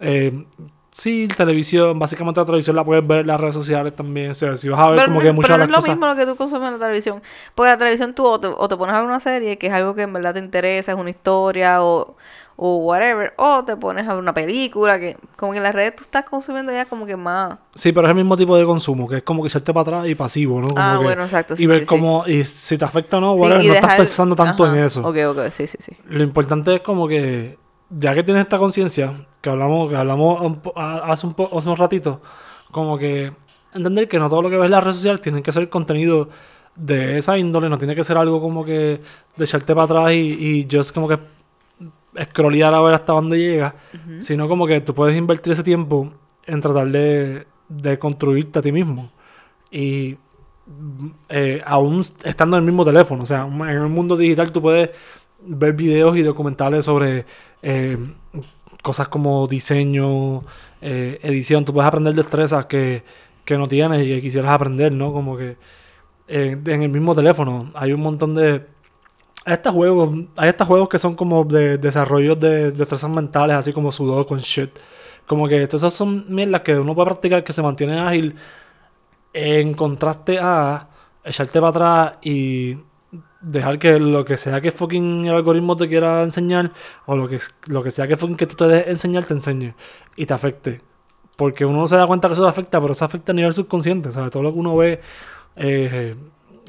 [0.00, 0.44] Eh,
[0.92, 4.30] sí, televisión, básicamente la televisión la puedes ver en las redes sociales también.
[4.30, 5.72] O sea, si vas a ver Pero, como que muchas pero de no las es
[5.72, 5.90] lo cosas.
[5.96, 7.22] mismo lo que tú consumes en la televisión.
[7.54, 9.72] Porque la televisión tú o te, o te pones a ver una serie que es
[9.72, 12.16] algo que en verdad te interesa, es una historia o,
[12.56, 15.96] o whatever, o te pones a ver una película que como que en las redes
[15.96, 17.58] tú estás consumiendo ya como que más...
[17.74, 20.08] Sí, pero es el mismo tipo de consumo, que es como que echarte para atrás
[20.10, 20.68] y pasivo, ¿no?
[20.68, 23.32] Como Ah, que- bueno, exacto, sí, y ver sí, y si te afecta o no,
[23.32, 24.76] whatever, no estás pensando tanto Ajá.
[24.76, 25.00] en eso.
[25.00, 25.92] Ok, ok, sí, sí, sí.
[26.06, 27.58] Lo importante es como que,
[27.98, 32.20] ya que tienes esta conciencia, que hablamos, que hablamos hace un, hace un ratito,
[32.70, 33.32] como que
[33.74, 36.28] entender que no todo lo que ves en las redes sociales tiene que ser contenido
[36.74, 39.00] de esa índole, no tiene que ser algo como que
[39.36, 41.18] de echarte para atrás y, y just como que
[42.20, 43.74] scrollear a ver hasta dónde llega,
[44.18, 46.12] sino como que tú puedes invertir ese tiempo
[46.46, 49.10] en tratar de, de construirte a ti mismo.
[49.70, 50.16] Y
[51.28, 54.90] eh, aún estando en el mismo teléfono, o sea, en el mundo digital tú puedes
[55.46, 57.26] ver videos y documentales sobre
[57.62, 57.96] eh,
[58.82, 60.40] cosas como diseño,
[60.80, 63.04] eh, edición, tú puedes aprender destrezas que,
[63.44, 65.12] que no tienes y que quisieras aprender, ¿no?
[65.12, 65.56] Como que
[66.28, 68.66] eh, en el mismo teléfono hay un montón de
[69.44, 73.92] estos juegos, hay estos juegos que son como de desarrollo de destrezas mentales, así como
[73.92, 74.70] Sudoku con shit.
[75.26, 78.36] Como que esas son mierdas que uno puede practicar que se mantiene ágil
[79.32, 80.88] en contraste a
[81.24, 82.76] echarte para atrás y
[83.40, 86.72] dejar que lo que sea que fucking el algoritmo te quiera enseñar
[87.06, 89.74] o lo que, lo que sea que fucking que tú te des enseñar te enseñe
[90.16, 90.80] y te afecte.
[91.36, 93.52] Porque uno no se da cuenta que eso te afecta, pero eso afecta a nivel
[93.52, 94.12] subconsciente.
[94.12, 94.30] ¿sabes?
[94.30, 95.00] Todo lo que uno ve,
[95.56, 96.14] eh,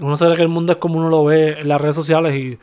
[0.01, 2.59] uno sabe que el mundo es como uno lo ve en las redes sociales y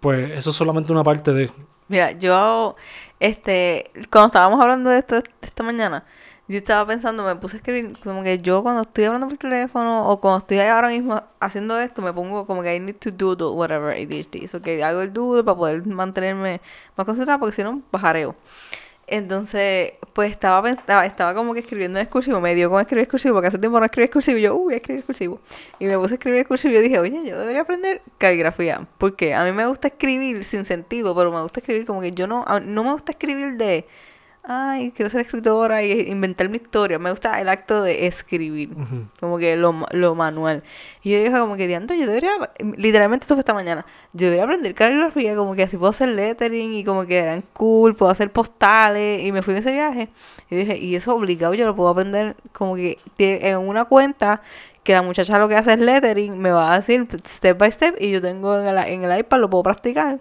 [0.00, 1.50] pues eso es solamente una parte de...
[1.88, 2.76] Mira, yo,
[3.20, 6.04] este, cuando estábamos hablando de esto esta mañana,
[6.46, 10.08] yo estaba pensando, me puse a escribir, como que yo cuando estoy hablando por teléfono
[10.10, 13.56] o cuando estoy ahora mismo haciendo esto, me pongo como que I need to doodle
[13.56, 14.46] whatever ADHD.
[14.48, 16.60] So que hago el doodle para poder mantenerme
[16.96, 18.36] más concentrada porque si no, bajareo.
[19.06, 23.34] Entonces, pues estaba, estaba, estaba como que escribiendo en excursivo, me dio con escribir excursivo,
[23.34, 25.40] porque hace tiempo no escribí excursivo, y yo, uy, voy a escribir excursivo.
[25.78, 29.44] Y me puse a escribir excursivo y dije, oye, yo debería aprender caligrafía, porque a
[29.44, 32.84] mí me gusta escribir sin sentido, pero me gusta escribir como que yo no, no
[32.84, 33.86] me gusta escribir de
[34.46, 36.98] ay, quiero ser escritora y inventar mi historia.
[36.98, 38.70] Me gusta el acto de escribir,
[39.18, 40.62] como que lo, lo, manual.
[41.02, 42.32] Y yo dije como que, diantre, yo debería,
[42.76, 46.74] literalmente esto fue esta mañana, yo debería aprender caligrafía, como que así puedo hacer lettering
[46.74, 50.08] y como que eran cool, puedo hacer postales y me fui en ese viaje.
[50.50, 54.42] Y dije, y eso obligado yo lo puedo aprender como que en una cuenta
[54.82, 57.96] que la muchacha lo que hace es lettering, me va a decir step by step
[57.98, 60.20] y yo tengo en el, en el iPad, lo puedo practicar.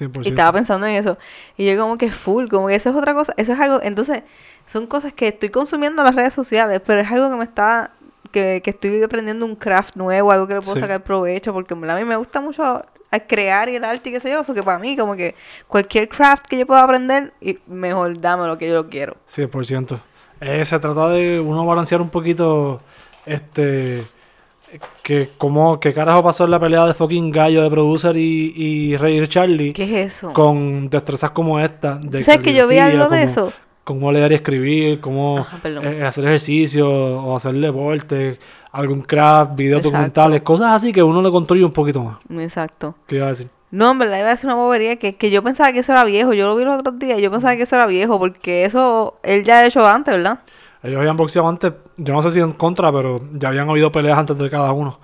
[0.00, 1.18] Y estaba pensando en eso.
[1.56, 4.22] Y yo como que full, como que eso es otra cosa, eso es algo, entonces
[4.66, 7.92] son cosas que estoy consumiendo en las redes sociales, pero es algo que me está,
[8.30, 11.76] que, que estoy aprendiendo un craft nuevo, algo que le puedo sacar provecho, porque a
[11.76, 12.84] mí me gusta mucho
[13.26, 15.34] crear y el arte y qué sé yo, eso que para mí como que
[15.66, 19.16] cualquier craft que yo pueda aprender, y mejor dame lo que yo quiero.
[19.34, 19.98] 100%.
[20.40, 22.80] Eh, se trata de uno balancear un poquito,
[23.26, 24.04] este
[25.02, 28.96] que como qué carajo pasó en la pelea de fucking gallo de producer y, y
[28.96, 29.72] Rey Charlie.
[29.72, 30.32] ¿Qué es eso?
[30.32, 31.96] Con destrezas como esta.
[31.96, 33.52] De ¿Sabes que yo vi algo de eso?
[33.84, 38.38] Cómo leer y escribir, cómo eh, hacer ejercicio o hacer deporte,
[38.70, 42.18] algún craft, videos documentales, cosas así que uno le construye un poquito más.
[42.38, 42.94] Exacto.
[43.06, 43.48] ¿Qué iba a decir?
[43.70, 46.04] No, en verdad iba a decir una bobería que, que yo pensaba que eso era
[46.04, 46.34] viejo.
[46.34, 49.18] Yo lo vi los otros días y yo pensaba que eso era viejo porque eso
[49.22, 50.40] él ya ha hecho antes, ¿verdad?
[50.82, 54.18] Ellos habían boxeado antes, yo no sé si en contra, pero ya habían habido peleas
[54.18, 54.98] antes de cada uno.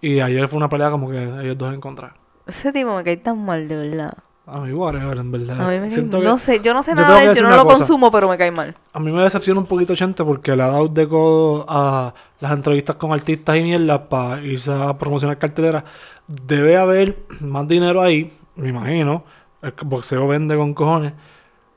[0.00, 2.14] Y ayer fue una pelea como que ellos dos en contra.
[2.46, 4.12] Ese tipo me cae tan mal, de verdad.
[4.46, 5.60] A mí, whatever, en verdad.
[5.60, 6.22] A mí me cae...
[6.22, 8.50] No sé, yo no sé nada de él, yo no lo consumo, pero me cae
[8.50, 8.74] mal.
[8.92, 12.52] A mí me decepciona un poquito gente porque le ha dado de codo a las
[12.52, 15.84] entrevistas con artistas y mierda para irse a promocionar cartelera.
[16.26, 19.22] Debe haber más dinero ahí, me imagino.
[19.62, 21.12] El boxeo vende con cojones.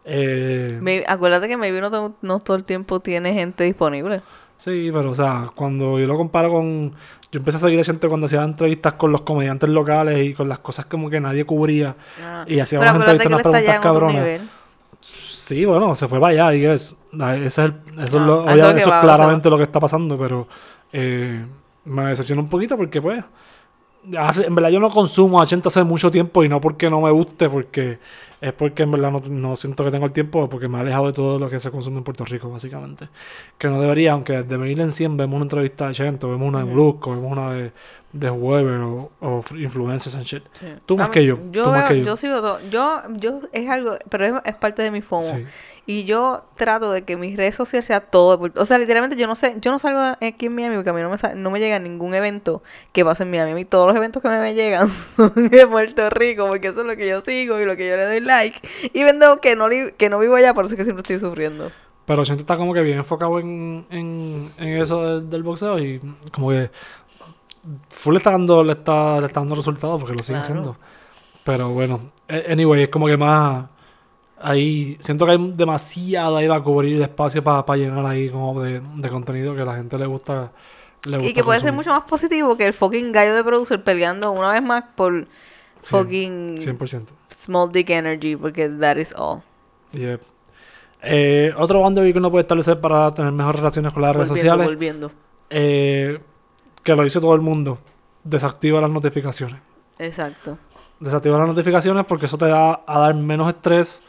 [0.06, 4.22] Eh, acuérdate que maybe no, no todo el tiempo tiene gente disponible.
[4.58, 6.93] Sí, pero o sea, cuando yo lo comparo con...
[7.32, 10.47] Yo empecé a seguir a gente cuando hacía entrevistas con los comediantes locales y con
[10.47, 11.95] las cosas como que nadie cubría.
[12.22, 14.41] Ah, y hacía unas entrevistas, unas preguntas cabronas.
[15.01, 18.70] Sí, bueno, se fue para allá y es, ese es el, eso, es, lo, eso
[18.70, 20.47] es claramente lo que está pasando, pero
[20.93, 21.43] eh,
[21.86, 23.24] me decepciona un poquito porque pues
[24.06, 27.12] en verdad yo no consumo a gente hace mucho tiempo y no porque no me
[27.12, 27.99] guste, porque
[28.44, 31.14] es porque en verdad no, siento que tengo el tiempo, porque me he alejado de
[31.14, 33.08] todo lo que se consume en Puerto Rico, básicamente.
[33.58, 36.66] Que no debería, aunque desde en 100 vemos una entrevista de Chento, vemos una de
[36.66, 37.72] Molusco, vemos una de,
[38.12, 40.44] de Weber o, o influencers and shit.
[40.86, 41.39] Tú más que yo.
[41.52, 41.74] Yo,
[42.04, 42.18] yo.
[42.18, 42.60] sigo todo.
[42.70, 45.39] Yo, yo es algo, pero es, parte de mi FOMO.
[45.86, 48.50] Y yo trato de que mis redes sociales sea todo.
[48.56, 51.02] O sea, literalmente yo no sé, yo no salgo aquí en Miami porque a mí
[51.02, 52.64] no me, no me llega ningún evento
[52.94, 53.66] que pase en Miami.
[53.66, 57.08] Todos los eventos que me, llegan son de Puerto Rico porque eso es lo que
[57.08, 58.33] yo sigo y lo que yo le doy like.
[58.94, 59.68] Y vendo que no,
[59.98, 61.72] que no vivo allá, por eso es que siempre estoy sufriendo.
[62.06, 66.02] Pero gente está como que bien enfocado en, en, en eso del, boxeo y
[66.34, 66.70] como que
[67.90, 70.76] full está dando, le está, le está dando resultados porque lo sigue haciendo.
[71.46, 73.68] Pero bueno, anyway, es como que más
[74.44, 78.82] ahí siento que hay demasiada ahí a cubrir de espacio para llenar ahí como de,
[79.10, 80.52] contenido que a la gente le gusta.
[81.06, 84.52] y que puede ser mucho más positivo que el fucking gallo de producer peleando una
[84.52, 85.28] vez más por
[85.84, 87.06] fucking 100%.
[87.44, 89.41] Small dick energy, porque that is all.
[89.91, 90.22] Yep.
[91.02, 94.66] Eh, otro boundary que uno puede establecer para tener mejores relaciones con las redes sociales
[94.68, 95.12] volviendo.
[95.50, 96.20] eh,
[96.82, 97.78] que lo dice todo el mundo,
[98.24, 99.60] desactiva las notificaciones.
[100.00, 100.58] Exacto.
[101.00, 104.02] Desactiva las notificaciones porque eso te da a dar menos estrés.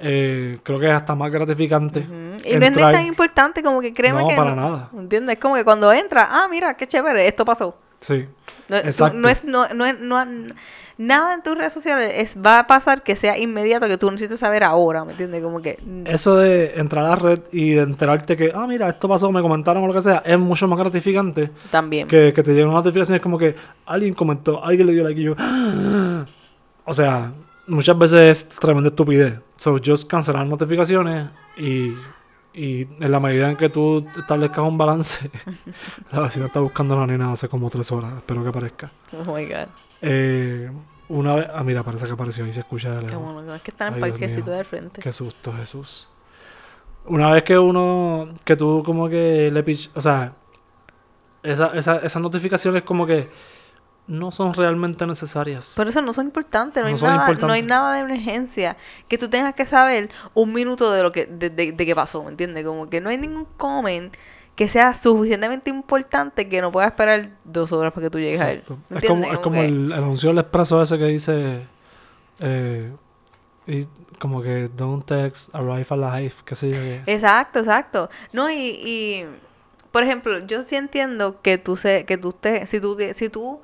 [0.00, 2.00] eh, creo que es hasta más gratificante.
[2.44, 4.36] Y no es tan importante como que créeme No, que.
[4.36, 4.90] para no- nada.
[4.96, 5.34] ¿Entiendes?
[5.36, 7.76] Es como que cuando entra, ah, mira, qué chévere, esto pasó.
[8.00, 8.24] Sí.
[8.68, 9.18] No, tú- Exacto.
[9.18, 10.54] no es, no, no no,
[10.98, 14.40] nada en tus redes sociales es, va a pasar que sea inmediato, que tú necesites
[14.40, 15.42] saber ahora, ¿me entiendes?
[15.42, 15.78] Como que...
[15.82, 19.30] mm, Eso de entrar a la red y de enterarte que, ah, mira, esto pasó,
[19.32, 22.06] me comentaron o lo que sea, es mucho más gratificante También.
[22.08, 23.16] que, que te lleguen una notificación.
[23.16, 23.54] Es como que
[23.86, 25.34] alguien comentó, alguien le dio like y yo.
[25.38, 26.24] "Ah".
[26.84, 27.32] O sea,
[27.66, 29.34] muchas veces es tremenda estupidez.
[29.56, 31.92] So, just cancelar notificaciones y,
[32.54, 35.30] y en la medida en que tú establezcas un balance,
[36.12, 38.90] la vecina está buscando a la nena hace como tres horas, espero que aparezca.
[39.12, 39.68] Oh my God.
[40.02, 40.70] Eh,
[41.08, 43.32] una vez, ah, mira, parece que apareció y se escucha de Qué lejos.
[43.32, 44.56] bueno, es que está en el Ay, Dios parquecito mío.
[44.56, 45.00] del frente.
[45.00, 46.08] Qué susto, Jesús.
[47.06, 50.34] Una vez que uno, que tú como que le pich, o sea,
[51.42, 53.30] esa, esa, esas notificaciones como que
[54.06, 55.72] no son realmente necesarias.
[55.76, 57.66] Por eso no son importantes, no, No hay son nada, no hay importantes.
[57.66, 58.76] nada de emergencia
[59.06, 62.22] que tú tengas que saber un minuto de lo que de, de, de qué pasó,
[62.24, 62.64] ¿me entiendes?
[62.66, 64.14] Como que no hay ningún comment
[64.58, 68.50] que sea suficientemente importante que no pueda esperar dos horas para que tú llegues a
[68.50, 68.58] él.
[68.58, 68.78] Exacto.
[68.88, 71.60] ¿me Es como, es el, el anuncio del expreso ese que dice
[72.40, 72.92] eh,
[73.68, 73.86] y
[74.18, 77.02] como que don't text, arrive alive, qué sé yo qué.
[77.06, 78.10] Exacto, exacto.
[78.32, 79.26] No, y, y
[79.92, 83.60] por ejemplo, yo sí entiendo que tú se, que tú te, si tú si tú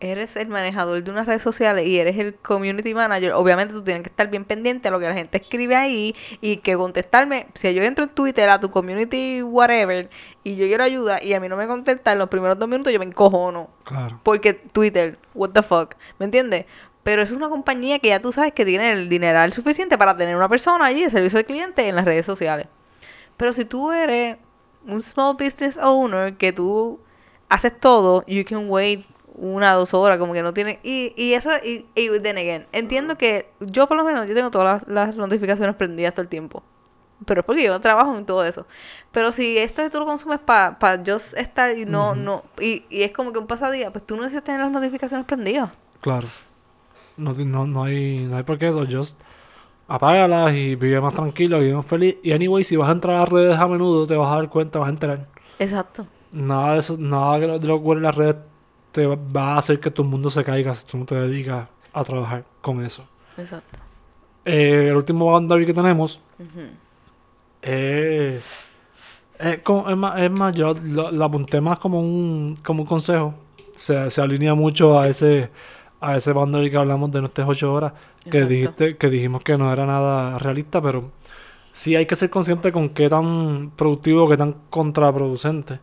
[0.00, 4.02] eres el manejador de unas redes sociales y eres el community manager, obviamente tú tienes
[4.02, 7.72] que estar bien pendiente a lo que la gente escribe ahí y que contestarme, si
[7.74, 10.08] yo entro en Twitter a tu community whatever
[10.42, 12.98] y yo quiero ayuda y a mí no me contestan los primeros dos minutos, yo
[12.98, 13.68] me encojono.
[13.84, 14.18] Claro.
[14.22, 16.64] Porque Twitter, what the fuck, ¿me entiendes?
[17.02, 20.34] Pero es una compañía que ya tú sabes que tiene el dineral suficiente para tener
[20.34, 22.66] una persona allí de servicio al cliente en las redes sociales.
[23.36, 24.38] Pero si tú eres
[24.86, 27.00] un small business owner que tú
[27.48, 29.04] haces todo, you can wait
[29.40, 30.78] una dos horas, como que no tiene...
[30.82, 34.50] Y, y eso, y, y then again, entiendo que yo por lo menos, yo tengo
[34.50, 36.62] todas las, las notificaciones prendidas todo el tiempo.
[37.26, 38.66] Pero es porque yo trabajo en todo eso.
[39.10, 43.02] Pero si esto tú lo consumes para pa just estar y no, no, y, y
[43.02, 45.70] es como que un pasadía, pues tú no necesitas tener las notificaciones prendidas.
[46.00, 46.28] Claro.
[47.16, 48.86] No, no, no hay, no hay por qué eso.
[48.90, 49.20] Just
[49.86, 52.16] apágalas y vive más tranquilo, vive más feliz.
[52.22, 54.48] Y anyway, si vas a entrar a las redes a menudo, te vas a dar
[54.48, 55.26] cuenta, vas a enterar.
[55.58, 56.06] Exacto.
[56.32, 58.36] Nada de eso, nada de lo, de lo que las redes
[58.92, 62.04] te va- a hacer que tu mundo se caiga si tú no te dedicas a
[62.04, 63.04] trabajar con eso.
[63.36, 63.78] Exacto.
[64.44, 66.18] Eh, el último boundary que tenemos
[67.62, 68.72] es,
[69.38, 69.66] es,
[69.96, 73.34] más, es más, yo lo, lo apunté más como un, como un consejo.
[73.74, 75.50] Se, se alinea mucho a ese,
[76.00, 77.92] a ese boundary que hablamos de nuestras ocho horas.
[78.30, 81.10] Que dijiste, que dijimos que no era nada realista, pero
[81.72, 85.80] sí hay que ser consciente con qué tan productivo, qué tan contraproducente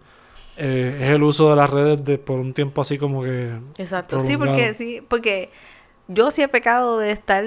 [0.57, 4.19] eh, es el uso de las redes de por un tiempo así como que Exacto.
[4.19, 5.51] Sí, porque sí, porque
[6.07, 7.43] yo sí he pecado de estar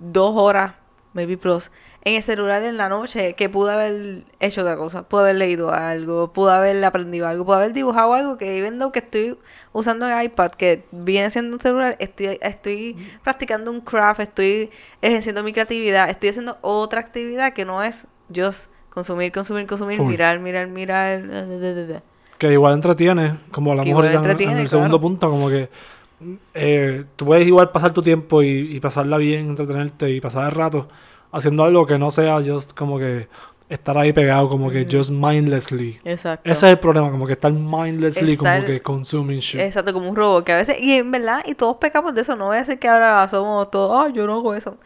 [0.00, 0.74] dos horas,
[1.12, 1.70] maybe plus,
[2.04, 5.72] en el celular en la noche, que pude haber hecho otra cosa, pude haber leído
[5.72, 9.38] algo, pude haber aprendido algo, pude haber dibujado algo que though que estoy
[9.72, 14.70] usando el iPad, que viene siendo un celular, estoy, estoy practicando un craft, estoy
[15.02, 20.06] ejerciendo mi creatividad, estoy haciendo otra actividad que no es just consumir, consumir, consumir, Full.
[20.08, 21.26] mirar, mirar, mirar.
[21.28, 22.02] da, da, da,
[22.38, 25.00] que igual entretiene, como hablamos igual ahorita en- el segundo claro.
[25.00, 25.68] punto, como que
[26.54, 30.52] eh, tú puedes igual pasar tu tiempo y, y pasarla bien, entretenerte y pasar el
[30.52, 30.88] rato
[31.32, 33.28] haciendo algo que no sea just como que
[33.68, 36.00] estar ahí pegado, como que just mindlessly.
[36.04, 36.50] Exacto.
[36.50, 39.60] Ese es el problema, como que estar mindlessly, Estar- como que consuming shit.
[39.60, 42.34] Exacto, como un robot, que a veces, y en verdad, y todos pecamos de eso,
[42.34, 44.78] no voy a decir que ahora somos todos, ah, yo no hago eso.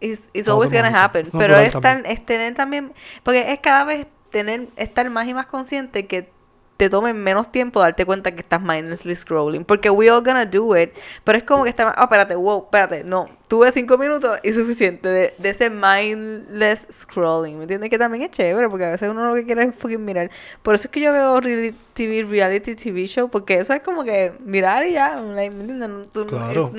[0.00, 2.92] It's Todos always gonna happen, pero es, tan, es tener también,
[3.22, 6.30] porque es cada vez tener, estar más y más consciente que
[6.76, 10.76] te tome menos tiempo darte cuenta que estás mindlessly scrolling, porque we all gonna do
[10.76, 10.90] it,
[11.24, 15.08] pero es como que está, ah, espérate, wow, espérate, no, tuve cinco minutos y suficiente
[15.08, 17.88] de, de ese mindless scrolling, ¿me entiendes?
[17.90, 20.30] Que también es chévere, porque a veces uno lo que quiere es fucking mirar,
[20.62, 24.04] por eso es que yo veo reality TV, reality TV show, porque eso es como
[24.04, 25.88] que mirar y ya, like, ¿me entiendes?
[25.88, 26.70] No, tú- Claro.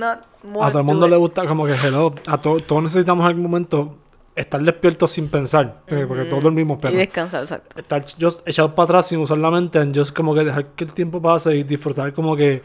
[0.61, 1.11] A todo el mundo it.
[1.11, 3.97] le gusta como que hello, a to- todos necesitamos algún momento
[4.37, 7.79] estar despiertos sin pensar, eh, porque todos dormimos, pero Y descansar, exacto.
[7.79, 10.83] estar just echados para atrás sin usar la mente and just como que dejar que
[10.83, 12.61] el tiempo pase y disfrutar como que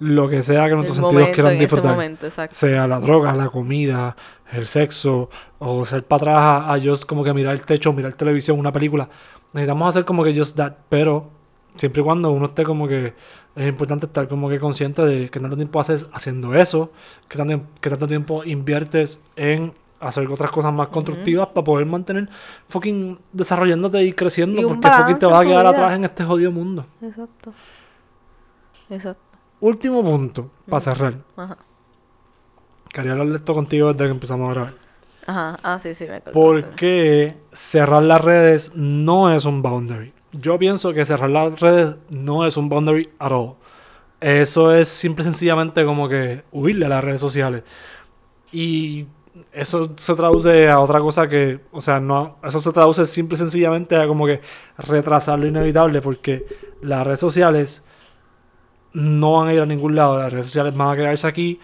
[0.00, 1.92] lo que sea que nuestros sentidos quieran en ese disfrutar.
[1.92, 2.54] momento, exacto.
[2.54, 4.16] Sea la droga, la comida,
[4.52, 8.12] el sexo, o ser para atrás a, a just como que mirar el techo, mirar
[8.14, 9.08] televisión, una película.
[9.52, 11.30] Necesitamos hacer como que just that, pero
[11.76, 13.14] siempre y cuando uno esté como que
[13.56, 16.92] es importante estar como que consciente de que tanto tiempo haces haciendo eso,
[17.28, 22.28] que tanto, que tanto tiempo inviertes en hacer otras cosas más constructivas para poder mantener
[22.68, 24.60] fucking desarrollándote y creciendo.
[24.60, 25.70] Y porque fucking te vas a quedar vida.
[25.70, 26.86] atrás en este jodido mundo.
[27.02, 27.52] Exacto.
[28.90, 29.22] Exacto.
[29.60, 31.14] Último punto, para cerrar.
[31.36, 31.56] Ajá.
[32.92, 34.74] Quería hablar de esto contigo desde que empezamos a grabar.
[35.26, 35.58] Ajá.
[35.62, 36.38] Ah, sí, sí, me acuerdo.
[36.38, 40.12] Porque cerrar las redes no es un boundary.
[40.32, 43.54] Yo pienso que cerrar las redes no es un boundary at all.
[44.20, 47.62] Eso es simple y sencillamente como que huirle a las redes sociales.
[48.52, 49.06] Y
[49.52, 53.38] eso se traduce a otra cosa que, o sea, no, eso se traduce simple y
[53.38, 54.40] sencillamente a como que
[54.78, 56.44] retrasar lo inevitable porque
[56.82, 57.84] las redes sociales
[58.92, 60.18] no van a ir a ningún lado.
[60.18, 61.60] Las redes sociales van a quedarse aquí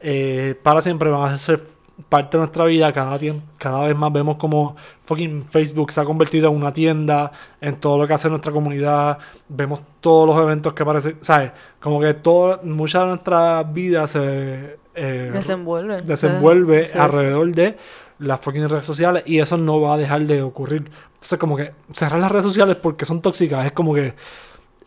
[0.00, 1.64] eh, para siempre, van a ser
[2.08, 2.92] parte de nuestra vida.
[2.92, 3.18] Cada,
[3.58, 7.98] cada vez más vemos como fucking Facebook se ha convertido en una tienda, en todo
[7.98, 9.18] lo que hace nuestra comunidad.
[9.48, 11.52] Vemos todos los eventos que aparecen, ¿sabes?
[11.80, 16.02] Como que todo, mucha de nuestra vida se eh, Desenvuelve.
[16.02, 17.76] desenvuelve alrededor de
[18.18, 20.90] las fucking redes sociales y eso no va a dejar de ocurrir.
[21.14, 24.14] Entonces, como que cerrar las redes sociales porque son tóxicas es como que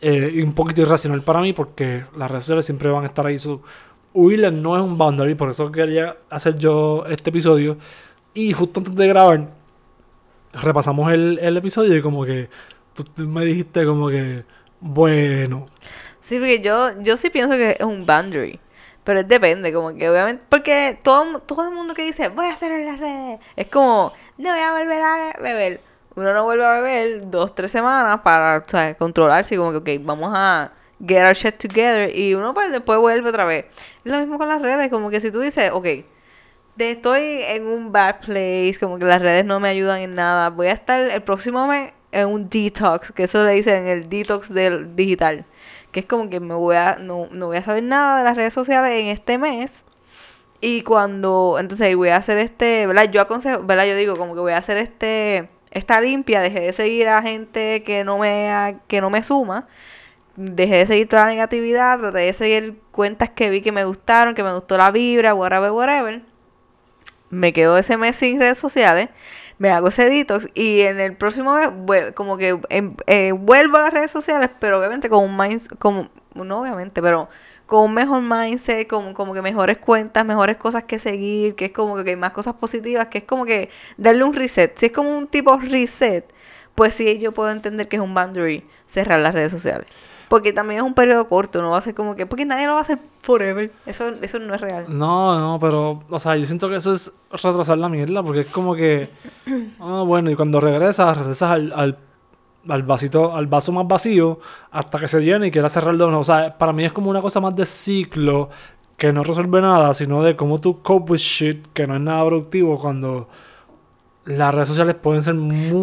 [0.00, 3.38] eh, un poquito irracional para mí porque las redes sociales siempre van a estar ahí.
[3.38, 3.62] So,
[4.12, 7.76] huirles no es un boundary, por eso quería hacer yo este episodio.
[8.34, 9.48] Y justo antes de grabar,
[10.52, 12.48] repasamos el, el episodio y como que
[12.94, 14.44] tú, tú me dijiste como que,
[14.80, 15.66] bueno,
[16.20, 18.60] Sí, porque yo, yo sí pienso que es un boundary.
[19.10, 20.44] Pero depende, como que obviamente.
[20.48, 24.12] Porque todo, todo el mundo que dice, voy a hacer en las redes, es como,
[24.38, 25.80] no voy a volver a beber.
[26.14, 30.04] Uno no vuelve a beber dos, tres semanas para o sea, controlarse, como que, ok,
[30.04, 30.70] vamos a
[31.04, 32.16] get our shit together.
[32.16, 33.64] Y uno pues después vuelve otra vez.
[34.04, 35.86] Es lo mismo con las redes, como que si tú dices, ok,
[36.78, 40.50] estoy en un bad place, como que las redes no me ayudan en nada.
[40.50, 44.54] Voy a estar el próximo mes en un detox, que eso le dicen el detox
[44.54, 45.44] del digital.
[45.92, 48.36] Que es como que me voy a, no, no voy a saber nada de las
[48.36, 49.84] redes sociales en este mes.
[50.60, 53.10] Y cuando, entonces voy a hacer este, ¿verdad?
[53.10, 53.86] Yo aconsejo, ¿verdad?
[53.86, 57.82] Yo digo como que voy a hacer este, esta limpia, dejé de seguir a gente
[57.82, 59.68] que no me, que no me suma.
[60.36, 64.34] Dejé de seguir toda la negatividad, traté de seguir cuentas que vi que me gustaron,
[64.34, 66.22] que me gustó la vibra, whatever, whatever
[67.30, 69.08] me quedo ese mes sin redes sociales,
[69.60, 73.82] me hago ese detox y en el próximo mes como que em- eh, vuelvo a
[73.82, 77.28] las redes sociales, pero obviamente con un mind, como, no obviamente, pero
[77.66, 81.72] con un mejor mindset, con como que mejores cuentas, mejores cosas que seguir, que es
[81.72, 84.76] como que hay más cosas positivas, que es como que darle un reset.
[84.78, 86.24] Si es como un tipo reset,
[86.74, 89.86] pues sí yo puedo entender que es un boundary cerrar las redes sociales.
[90.30, 92.74] Porque también es un periodo corto, no va a ser como que, porque nadie lo
[92.74, 93.72] va a hacer forever.
[93.84, 94.84] Eso, eso no es real.
[94.86, 98.52] No, no, pero, o sea, yo siento que eso es retrasar la mierda, porque es
[98.52, 99.10] como que,
[99.80, 101.98] ah, bueno, y cuando regresas, regresas al, al,
[102.68, 104.38] al vasito, al vaso más vacío,
[104.70, 106.04] hasta que se llene y quieras cerrarlo.
[106.04, 106.20] de nuevo.
[106.20, 108.50] O sea, para mí es como una cosa más de ciclo,
[108.96, 112.24] que no resuelve nada, sino de cómo tú cope with shit, que no es nada
[112.24, 113.26] productivo, cuando
[114.30, 115.34] las redes sociales pueden ser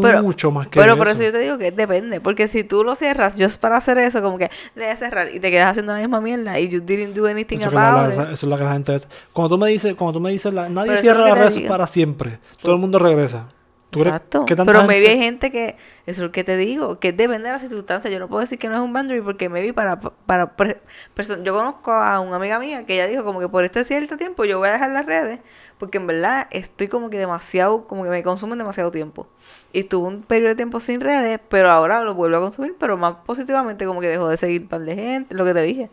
[0.02, 0.98] Pero- mucho más que Pero eso.
[0.98, 2.20] por eso yo te digo que depende.
[2.22, 5.30] Porque si tú lo cierras just para hacer eso, como que le voy a cerrar
[5.34, 8.20] y te quedas haciendo la misma mierda y you didn't do anything Eso, about it.
[8.20, 9.08] eso es lo que la gente es.
[9.34, 11.60] Cuando tú me dices, cuando tú me dices, la- nadie Pero es cierra las redes
[11.70, 12.40] para siempre.
[12.62, 13.48] Todo el mundo regresa.
[13.90, 14.46] ¿Tú crees Exacto.
[14.46, 17.54] Pero gente- maybe hay gente que, eso es lo que te digo, que depende de
[17.54, 18.12] la circunstancia.
[18.12, 21.54] Yo no puedo decir que no es un boundary porque maybe para, para, perso- yo
[21.54, 24.60] conozco a una amiga mía que ella dijo como que por este cierto tiempo yo
[24.60, 25.40] voy a dejar las redes
[25.78, 29.28] porque en verdad estoy como que demasiado, como que me consumen demasiado tiempo.
[29.72, 32.98] Y tuve un periodo de tiempo sin redes, pero ahora lo vuelvo a consumir, pero
[32.98, 35.90] más positivamente como que dejó de seguir un par de gente, lo que te dije.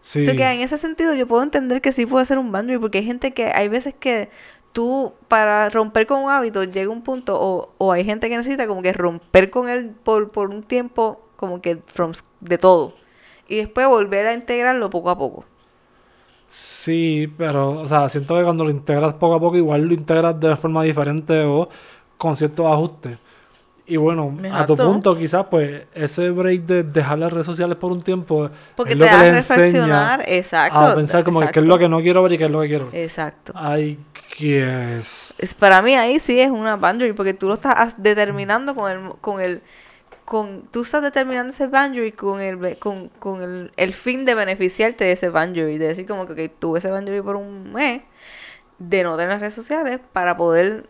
[0.00, 0.22] Sí.
[0.22, 2.78] O sea, que en ese sentido yo puedo entender que sí puede ser un boundary,
[2.78, 4.30] porque hay gente que, hay veces que
[4.72, 8.66] tú, para romper con un hábito, llega un punto, o, o hay gente que necesita
[8.66, 12.94] como que romper con él por, por un tiempo, como que from, de todo.
[13.48, 15.44] Y después volver a integrarlo poco a poco.
[16.46, 20.38] Sí, pero, o sea, siento que cuando lo integras poco a poco, igual lo integras
[20.40, 21.68] de forma diferente o
[22.16, 23.18] con ciertos ajustes.
[23.88, 24.92] Y bueno, a tu Exacto.
[24.92, 28.98] punto, quizás, pues, ese break de dejar las redes sociales por un tiempo Porque es
[28.98, 30.78] te lo que les reflexionar, exacto.
[30.78, 32.50] a pensar como que qué es lo exacto, que no quiero ver y qué es
[32.50, 32.88] lo que quiero.
[32.92, 33.52] Exacto.
[33.56, 33.98] Ay,
[34.38, 35.32] yes.
[35.38, 39.08] Es, para mí ahí sí es una boundary, porque tú lo estás determinando con el,
[39.22, 39.62] con el,
[40.26, 45.04] con, tú estás determinando ese boundary con el, con, con el, el fin de beneficiarte
[45.04, 48.02] de ese boundary, de decir como que ok, tuve ese boundary por un mes,
[48.78, 50.86] de no tener las redes sociales para poder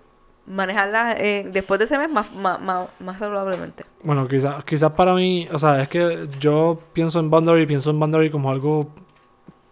[0.48, 3.84] manejarlas eh, después de ese mes más, más, más, más saludablemente.
[4.02, 7.98] Bueno, quizás quizás para mí, o sea, es que yo pienso en Boundary, pienso en
[8.00, 8.88] Boundary como algo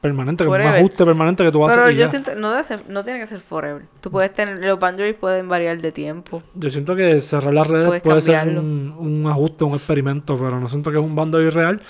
[0.01, 1.95] permanente, como un ajuste permanente que tú vas a Pero hacer.
[1.95, 2.07] y yo ya.
[2.07, 3.87] siento, no debe ser, no tiene que ser forever.
[4.01, 6.43] Tú puedes tener, los boundaries pueden variar de tiempo.
[6.55, 8.61] Yo siento que cerrar las redes Puedes puede ser cambiarlo.
[8.61, 11.81] un, un ajuste, un experimento, pero no siento que es un Boundary real.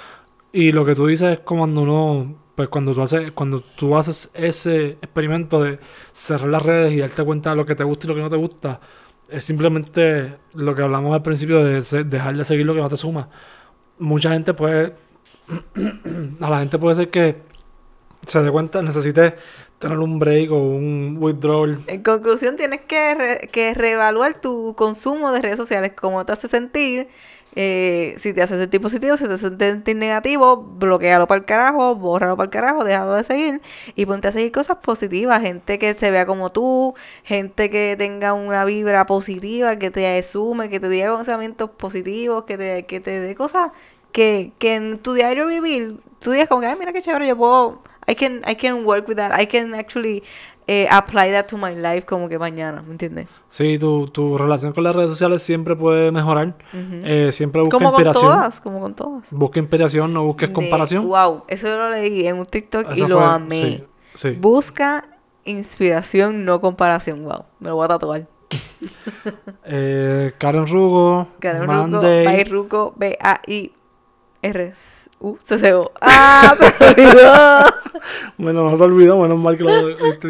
[0.53, 3.97] Y lo que tú dices es como cuando uno pues cuando tú haces, cuando tú
[3.97, 5.79] haces ese experimento de
[6.13, 8.31] cerrar las redes y darte cuenta de lo que te gusta y lo que no
[8.31, 8.81] te gusta,
[9.29, 12.97] es simplemente lo que hablamos al principio de dejar de seguir lo que no te
[12.97, 13.29] suma.
[13.99, 14.95] Mucha gente puede,
[16.41, 17.37] a la gente puede ser que
[18.27, 19.35] se dé cuenta, necesite
[19.79, 21.79] tener un break o un withdrawal.
[21.87, 27.09] En conclusión, tienes que, que reevaluar tu consumo de redes sociales, cómo te hace sentir.
[27.57, 31.95] Eh, si te hace sentir positivo, si te hace sentir negativo, bloquealo para el carajo,
[31.97, 33.63] bórralo para el carajo, déjalo de seguir
[33.95, 35.41] y ponte a seguir cosas positivas.
[35.41, 36.95] Gente que se vea como tú,
[37.25, 42.59] gente que tenga una vibra positiva, que te sume, que te diga pensamientos positivos, que
[42.59, 43.73] te, que te dé cosas
[44.17, 47.37] que, que en tu diario vivir, tú digas como que, ay, mira qué chévere, yo
[47.37, 50.23] puedo, I can, I can work with that, I can actually
[50.67, 53.29] eh, apply that to my life como que mañana, ¿me entiendes?
[53.51, 56.55] Sí, tu, tu relación con las redes sociales siempre puede mejorar.
[56.73, 58.33] Eh, siempre busca Como con inspiración.
[58.33, 59.31] todas, como con todas.
[59.33, 61.07] Busca inspiración, no busques De- comparación.
[61.07, 63.55] Wow, eso yo lo leí en un TikTok y lo fue- amé.
[63.57, 64.31] Sí, sí.
[64.41, 65.05] Busca
[65.45, 67.23] inspiración, no comparación.
[67.23, 68.27] Wow, me lo voy a tatuar.
[69.65, 72.25] Eh, Karen Rugo, Karen Monday.
[72.25, 72.95] Bay Ruco,
[76.01, 76.57] ¡Ah!
[76.59, 77.65] Se olvidó.
[78.39, 80.29] Bueno, no te olvidó, menos mal que lo oíste.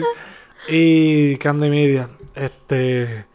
[0.69, 2.09] Y Candy Media.
[2.35, 3.27] Este,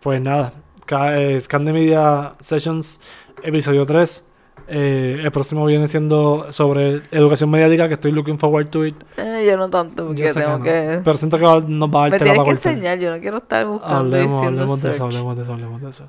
[0.00, 0.52] pues nada,
[0.90, 3.00] eh, Candy Media Sessions,
[3.42, 4.25] episodio 3.
[4.68, 8.96] Eh, el próximo viene siendo sobre educación mediática, que estoy looking forward to it.
[9.16, 11.00] Eh, yo no tanto, porque Yo tengo no, que...
[11.04, 12.72] Pero siento que va- nos va a Me dar tela tienes para que cortar.
[12.72, 15.80] enseñar, yo no quiero estar buscando y Hablemos, hablemos de eso, hablemos de eso, hablemos
[15.82, 16.08] de eso.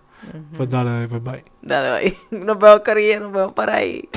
[0.58, 1.44] Pues dale, pues bye.
[1.62, 2.40] Dale, bye.
[2.46, 4.10] Nos vemos, Corilla, nos vemos por ahí.